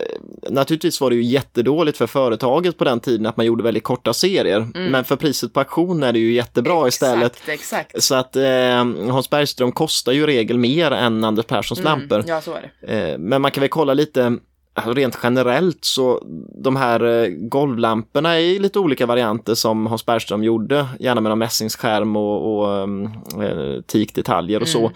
[0.50, 4.12] naturligtvis var det ju jättedåligt för företaget på den tiden att man gjorde väldigt korta
[4.12, 4.66] serier.
[4.74, 7.36] Men för priset på auktion är det ju jättebra istället.
[7.46, 7.60] Exakt,
[7.94, 8.02] exakt.
[8.02, 12.24] Så att eh, Hans Bergström kostar ju i regel mer än Anders Perssons lampor.
[12.26, 13.12] Ja, så är det.
[13.12, 14.38] Eh, Men man kan väl kolla lite
[14.74, 16.22] alltså rent generellt så
[16.62, 21.38] de här eh, golvlamporna i lite olika varianter som Hans Bergström gjorde, gärna med någon
[21.38, 23.04] mässingsskärm och, och um,
[23.42, 24.90] eh, teakdetaljer och så.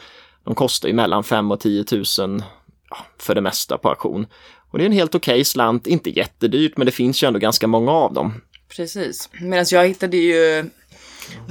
[0.44, 1.84] De kostar ju mellan 5 och 10
[2.18, 2.42] 000
[2.90, 4.26] ja, för det mesta på auktion.
[4.70, 7.66] Och det är en helt okej slant, inte jättedyrt men det finns ju ändå ganska
[7.66, 8.40] många av dem.
[8.76, 9.28] Precis.
[9.40, 10.70] Medan jag hittade ju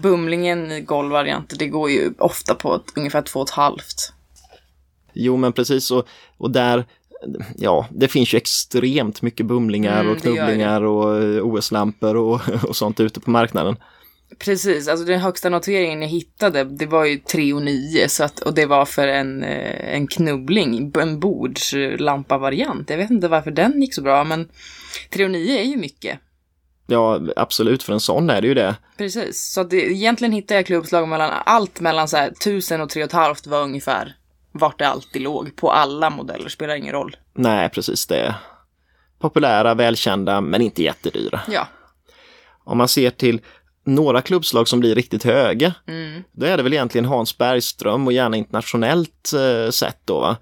[0.01, 1.57] Bumlingen i golvvarianter.
[1.57, 4.13] Det går ju ofta på ett, ungefär två och ett halvt.
[5.13, 6.85] Jo men precis och, och där
[7.55, 12.75] Ja, det finns ju extremt mycket bumlingar Mm, och knubblingar och eh, OS-lampor och, och
[12.75, 13.75] sånt ute på marknaden.
[14.37, 18.39] Precis, alltså den högsta noteringen jag hittade, det var ju 3 och 9 så att,
[18.39, 22.89] och det var för en, eh, en knubbling, en bordslampavariant.
[22.89, 24.49] Jag vet inte varför den gick så bra, men
[25.09, 26.19] 3 och 9 är ju mycket.
[26.87, 28.75] Ja, absolut, för en sån är det ju det.
[28.97, 32.89] Precis, så att det, egentligen hittade jag klubbslag mellan allt mellan så här 1000 och
[32.89, 34.15] 3 och halvt var ungefär
[34.51, 37.17] vart det alltid låg på alla modeller, spelar ingen roll.
[37.33, 38.19] Nej, precis det.
[38.19, 38.35] är
[39.19, 41.41] Populära, välkända, men inte jättedyra.
[41.47, 41.67] Ja,
[42.63, 43.41] Om man ser till
[43.83, 46.23] några klubbslag som blir riktigt höga, mm.
[46.31, 50.19] då är det väl egentligen Hans Bergström och gärna internationellt eh, sett då.
[50.19, 50.37] Va?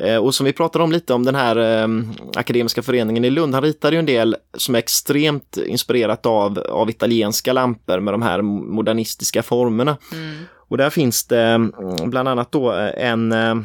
[0.00, 1.88] Eh, och som vi pratade om lite om den här eh,
[2.34, 6.90] akademiska föreningen i Lund, han ritade ju en del som är extremt inspirerat av, av
[6.90, 9.96] italienska lampor med de här modernistiska formerna.
[10.12, 10.36] Mm.
[10.68, 11.72] Och där finns det mm,
[12.04, 13.56] bland annat då en, eh,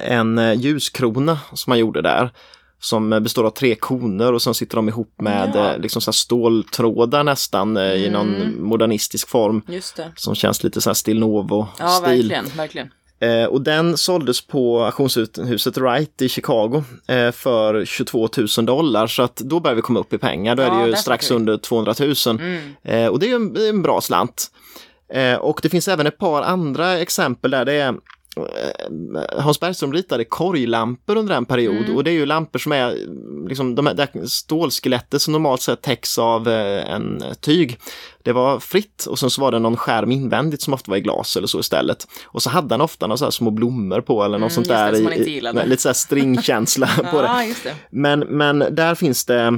[0.00, 2.30] en eh, ljuskrona som man gjorde där.
[2.80, 5.72] Som består av tre koner och sen sitter de ihop med Ja.
[5.72, 8.62] eh, liksom så ståltrådar nästan eh, i någon Mm.
[8.64, 9.62] modernistisk form.
[9.68, 10.12] just det.
[10.16, 12.90] Som känns lite så här Stilnovo Ja, verkligen, verkligen.
[13.20, 19.06] Eh, och den såldes på auktionshuset Wright i Chicago eh, för 22 000 dollar.
[19.06, 20.54] Så att då börjar vi komma upp i pengar.
[20.56, 21.34] Då är Ja, det ju strax vi.
[21.34, 22.14] under 200 000.
[22.40, 22.74] Mm.
[22.82, 24.46] Eh, och det är ju en, är en bra slant.
[25.12, 27.94] Eh, och det finns även ett par andra exempel där det är
[29.38, 31.96] Hans Bergström ritade korglampor under en period Mm.
[31.96, 32.96] och det är ju lampor som är
[33.48, 37.78] liksom de här det stålskelettet som normalt sett täcks av eh, en tyg.
[38.22, 41.00] Det var fritt och sen så var det någon skärm invändigt som ofta var i
[41.00, 42.06] glas eller så istället.
[42.26, 44.68] Och så hade han ofta några så här små blommor på eller något Mm, sånt
[44.68, 44.94] det, där.
[44.94, 45.12] som
[45.62, 47.26] i- lite så här stringkänsla på det.
[47.28, 47.74] Ja, det.
[47.90, 49.50] Men, men där finns det eh,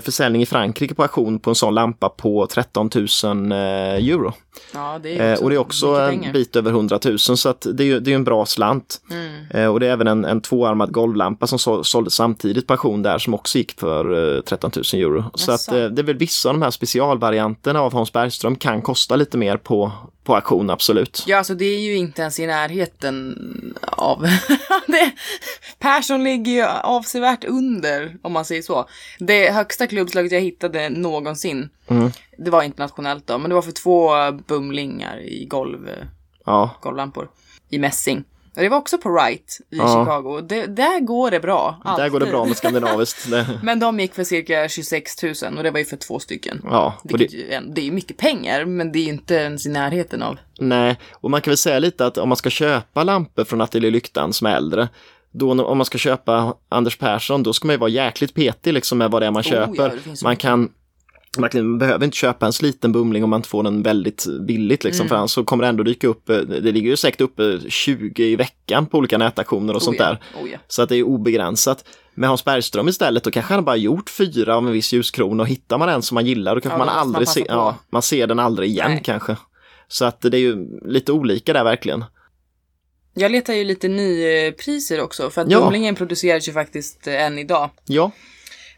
[0.00, 4.32] försäljning i Frankrike på auktion på en sån lampa på 13 000 eh, euro.
[4.74, 6.32] Ja, det är Eh, och det är också en pengar.
[6.32, 9.00] bit över 100 000 så att det är det är en bra slant.
[9.10, 9.44] Mm.
[9.50, 13.02] Eh, och det är även en, en tvåarmad golvlampa som så, såldes samtidigt på auktion
[13.02, 15.24] där som också gick för eh, 13 000 euro.
[15.34, 18.82] Så att eh, det är väl vissa av de här specialvarianterna av Hans Bergström kan
[18.82, 19.92] kosta lite mer på,
[20.28, 21.24] på auktion, absolut.
[21.26, 23.34] Ja, alltså det är ju inte ens i närheten
[23.82, 24.22] av...
[24.86, 25.10] det,
[25.78, 28.88] Persson ligger ju avsevärt under, om man säger så.
[29.18, 32.10] Det högsta klubbslaget jag hittade någonsin, Mm.
[32.38, 34.10] det var internationellt då, men det var för två
[34.46, 35.88] bumlingar i golv,
[36.46, 37.28] Ja, golvlampor
[37.70, 38.24] i mässing.
[38.62, 39.88] Det var också på Wright i Ja.
[40.04, 40.40] Chicago.
[40.40, 41.80] Det, där går det bra.
[41.84, 42.32] där går det alltid.
[42.32, 43.26] bra med skandinaviskt.
[43.62, 46.60] Men de gick för cirka 26 000 och det var ju för två stycken.
[46.64, 47.26] ja, det,
[47.74, 50.36] det är mycket pengar, men det är ju inte ens i närheten av.
[50.58, 53.90] Nej, och man kan väl säga lite att om man ska köpa lampor från Ateljé
[53.90, 54.88] Lyktan som är äldre,
[55.32, 58.98] då om man ska köpa Anders Persson, då ska man ju vara jäkligt petig liksom
[58.98, 59.90] med vad det är man Oh, ja, köper.
[59.96, 60.26] det finns så
[61.40, 61.58] man mycket.
[61.58, 64.84] kan Man behöver inte köpa en sliten bumling om man inte får den väldigt billigt
[64.84, 65.08] liksom, Mm.
[65.08, 68.24] för annars så kommer det ändå dyka upp, eh, det ligger ju säkert uppe 20
[68.24, 70.08] i veckan på olika nätaktioner och sånt oh, ja.
[70.10, 70.42] där.
[70.42, 70.58] Oh, ja.
[70.68, 71.84] Så att det är obegränsat.
[72.14, 75.48] Med Hans Bergström istället, då kanske han bara gjort fyra av en viss ljuskrona och
[75.48, 78.02] hittar man en som man gillar då kanske Ja, man aldrig man ser, ja, man
[78.02, 79.02] ser den aldrig igen Nej.
[79.04, 79.36] kanske.
[79.88, 82.04] Så att det är ju lite olika där verkligen.
[83.14, 85.60] Jag letar ju lite nypriser också för att Ja.
[85.60, 87.70] bumlingen produceras ju faktiskt eh, än idag.
[87.86, 88.10] Ja,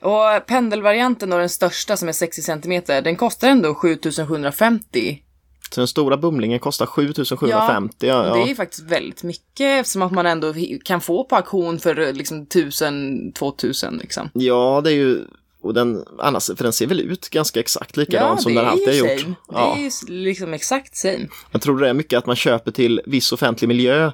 [0.01, 5.23] Och pendelvarianten och den största som är 60 cm, den kostar ändå 7750.
[5.71, 8.07] så den stora bumlingen kostar 7750.
[8.07, 8.35] Ja, ja.
[8.35, 12.47] Det är faktiskt väldigt mycket eftersom att man ändå kan få på auktion för liksom
[12.47, 14.31] 1000-2000 liksom.
[14.33, 15.25] ja det är ju,
[15.63, 18.95] och den, annars, för den ser väl ut ganska exakt likadan som den alltid har
[18.95, 19.27] gjort.
[19.53, 19.75] Ja.
[19.77, 19.91] Det är ju
[20.23, 21.29] liksom exakt same.
[21.51, 24.13] Jag tror det är mycket att man köper till viss offentlig miljö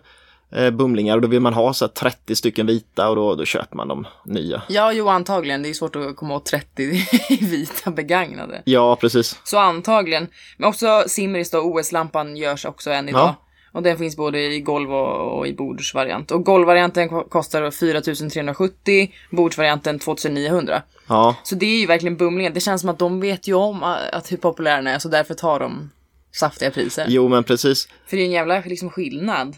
[0.73, 3.77] bumlingar och då vill man ha så här 30 stycken vita och då, då köper
[3.77, 4.63] man de nya.
[4.69, 5.63] Ja, jo antagligen.
[5.63, 7.07] Det är svårt att komma åt 30
[7.41, 8.63] vita begagnade.
[8.65, 9.41] Ja, precis.
[9.45, 10.27] Så antagligen.
[10.57, 13.21] Men också Simris då, OS-lampan görs också än idag.
[13.21, 13.35] Ja.
[13.73, 16.31] Och den finns både i golv och, och i bordsvariant.
[16.31, 20.83] Och golvvarianten ko- kostar då 4370, bordsvarianten 2900.
[21.09, 22.55] Ja, Så det är ju verkligen bumlingen.
[22.55, 23.83] Det känns som att de vet ju om
[24.13, 25.91] att hur populär den är, så därför tar de
[26.33, 27.07] saftiga priser.
[27.09, 27.89] jo men precis.
[28.07, 29.57] För det är en jävla liksom, skillnad.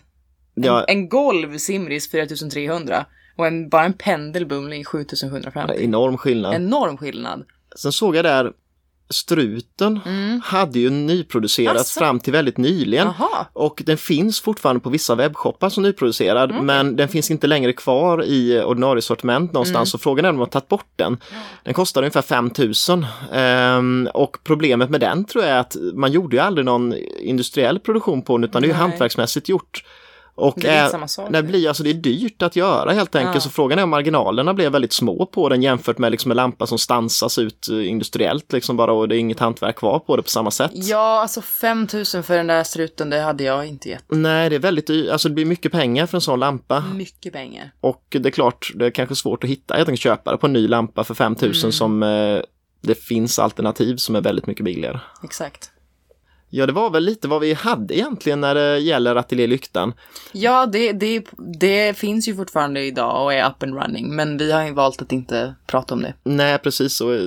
[0.66, 3.04] Ja, En golv Simris 4300
[3.36, 5.74] och en, bara en pendelbumling 7750.
[5.84, 6.54] enorm skillnad.
[6.54, 7.44] Enorm skillnad.
[7.76, 8.52] Sen såg jag där
[9.10, 10.00] Struten
[10.44, 11.80] hade ju nyproducerats Mm.
[11.80, 12.00] Asså?
[12.00, 13.06] fram till väldigt nyligen.
[13.18, 13.46] Jaha.
[13.52, 18.24] Och den finns fortfarande på vissa webbshoppar som nyproducerad men den finns inte längre kvar
[18.24, 19.86] i ordinarie sortiment någonstans Mm.
[19.86, 21.16] så frågan är om de har tagit bort den.
[21.64, 26.36] Den kostar ungefär 5000 ehm, och problemet med den tror jag är att man gjorde
[26.36, 29.84] ju aldrig någon industriell produktion på den utan det är ju hantverksmässigt gjort.
[30.38, 31.32] Och Det är- samma sak.
[31.32, 33.40] det blir alltså det är dyrt att göra helt enkelt Ja.
[33.40, 36.66] så frågan är om marginalerna blev väldigt små på den jämfört med liksom en lampa
[36.66, 40.22] som stansas ut eh, industriellt liksom bara och det är inget hantverk kvar på det
[40.22, 40.70] på samma sätt.
[40.74, 44.04] Ja, alltså 5000 för den där struten, det hade jag inte gett.
[44.08, 45.10] Nej, det är väldigt dyrt.
[45.10, 46.84] Alltså det blir mycket pengar för en sån lampa.
[46.94, 47.70] Mycket pengar.
[47.80, 50.52] Och det är klart, det är kanske svårt att hitta helt enkelt köpare på en
[50.52, 51.72] ny lampa för 5000 Mm.
[51.72, 52.40] som eh,
[52.80, 54.98] det finns alternativ som är väldigt mycket billigare.
[55.24, 55.70] Exakt.
[56.50, 59.92] Ja, det var väl lite vad vi hade egentligen när det gäller ateljélyktan.
[60.32, 61.26] Ja, det, det,
[61.60, 65.02] det finns ju fortfarande idag och är up and running, men vi har ju valt
[65.02, 66.14] att inte prata om det.
[66.22, 67.00] Nej, precis.
[67.00, 67.20] Och eh,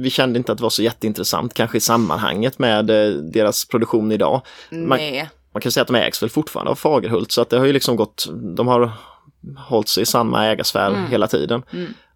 [0.00, 4.12] vi kände inte att det var så jätteintressant kanske i sammanhanget med eh, deras produktion
[4.12, 4.40] idag.
[4.70, 5.30] Man, Nej.
[5.52, 7.72] man kan säga att de ägs väl fortfarande av Fagerhult så att det har ju
[7.72, 8.26] liksom gått,
[8.56, 8.92] de har
[9.68, 11.62] hållit sig i samma ägarsfär hela tiden.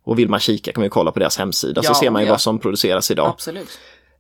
[0.05, 2.23] Och vill man kika kan man ju kolla på deras hemsida Ja, så ser man
[2.23, 2.33] ju ja.
[2.33, 3.27] vad som produceras idag.
[3.29, 3.69] Absolut.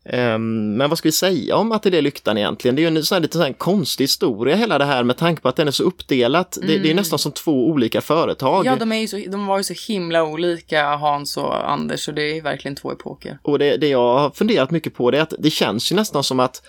[0.08, 2.74] Ehm, men vad ska vi säga om Ateljélyktan egentligen?
[2.76, 5.42] Det är ju en sån här, lite sån konstig historia hela det här med tanke
[5.42, 6.58] på att den är så uppdelat.
[6.62, 8.66] Det, det är nästan som två olika företag.
[8.66, 12.38] Ja, de, är så, de var ju så himla olika, Hans och Anders, så det
[12.38, 13.38] är verkligen två epoker.
[13.42, 16.24] Och det, det jag har funderat mycket på det är att det känns ju nästan
[16.24, 16.62] som att,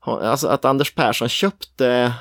[0.00, 2.12] alltså att Anders Persson köpte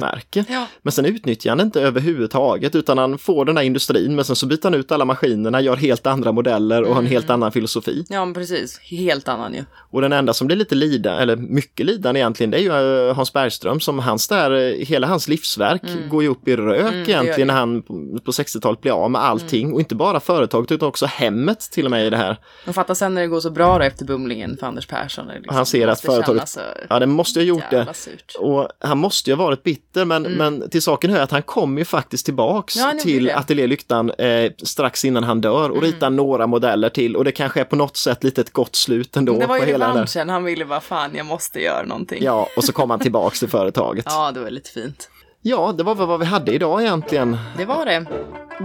[0.00, 0.44] märke.
[0.48, 0.66] Ja.
[0.82, 4.36] Men sen utnyttjar han det inte överhuvudtaget utan han får den här industrin men sen
[4.36, 7.52] så byter han ut alla maskinerna, gör helt andra modeller och har en helt annan
[7.52, 8.04] filosofi.
[8.08, 8.78] Ja, men precis.
[8.78, 9.64] Helt annan ju.
[9.90, 13.14] Och den enda som blir lite lidande, eller mycket lidande egentligen, det är ju eh,
[13.16, 17.02] Hans Bergström som hans där, eh, hela hans livsverk går ju upp i rök Mm.
[17.10, 20.88] egentligen när han på på 60-talet blir av med allting och inte bara företaget utan
[20.88, 22.36] också hemmet till och med i det här.
[22.66, 25.26] Och fatta sen när det går så bra då efter bumlingen för Anders Persson.
[25.28, 27.86] Liksom, Han ser att företaget, så ja det måste ju ha gjort det.
[27.94, 28.32] surt.
[28.38, 31.78] Och han måste ju ha varit bitter men, men till saken hör att han kom
[31.78, 33.30] ju faktiskt tillbaks Ja, till.
[33.30, 37.64] Ateljélyktan eh, strax innan han dör och ritar några modeller till och det kanske är
[37.64, 40.80] på något sätt lite ett gott slut ändå Det var ju revanschen, han ville bara
[40.80, 42.22] fan jag måste göra någonting.
[42.24, 44.04] Ja, och så kom han tillbaks till företaget.
[44.08, 45.08] Ja, det var lite fint.
[45.42, 47.38] Ja, det var väl vad vi hade idag egentligen.
[47.56, 48.06] Det var det.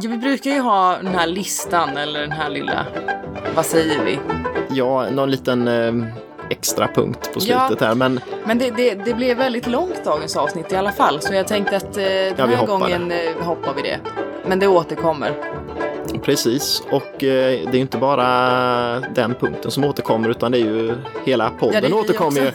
[0.02, 2.86] Ja, vi brukar ju ha den här listan eller den här lilla,
[3.56, 4.20] vad säger vi?
[4.70, 5.94] Ja, någon liten eh,
[6.50, 7.88] extra punkt på slutet Ja.
[7.88, 11.34] här, men Men det, det, det blev väldigt långt dagens avsnitt i alla fall, så
[11.34, 14.00] jag tänkte att eh, den Ja, här hoppar gången eh, hoppar vi det.
[14.46, 15.34] Men det återkommer.
[16.24, 16.84] Precis.
[16.92, 18.28] Och eh, det är inte bara
[19.16, 20.96] den punkten som återkommer, utan det är ju
[21.26, 22.48] hela podden Ja, återkommer ju.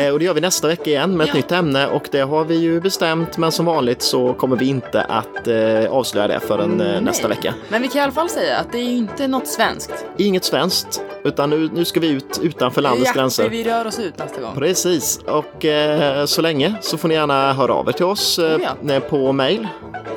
[0.00, 1.34] Eh, och det gör vi nästa vecka igen med ett Ja.
[1.36, 5.02] nytt ämne och det har vi ju bestämt, men som vanligt så kommer vi inte
[5.02, 7.36] att eh, avslöja det förrän eh, nästa Nej.
[7.36, 7.54] vecka.
[7.68, 10.04] Men vi kan i alla fall säga att det är inte något svenskt.
[10.16, 13.48] Inget svenskt, utan nu, nu ska vi ut utanför landets Ja, gränser.
[13.48, 14.54] vi rör oss ut nästa gång.
[14.54, 18.98] Precis, och eh, så länge så får ni gärna höra av er till oss Oh
[19.10, 19.68] på mail.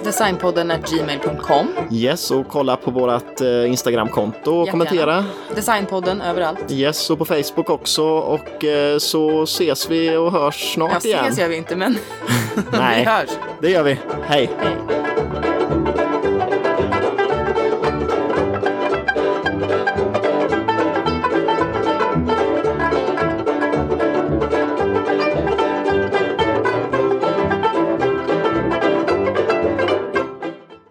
[0.04, 1.68] Designpodden gmail.com.
[1.92, 4.72] Yes, och kolla på vårt eh, Instagramkonto och Jättegärna.
[4.72, 5.26] kommentera.
[5.56, 6.72] Designpodden överallt.
[6.72, 11.26] Yes, och på Facebook också och eh, så ses vi och hörs snart Ja, igen.
[11.26, 11.98] ses gör vi inte, men
[12.72, 13.30] vi hörs.
[13.62, 13.98] Det gör vi.
[14.28, 14.50] Hej!
[14.60, 15.57] Hej.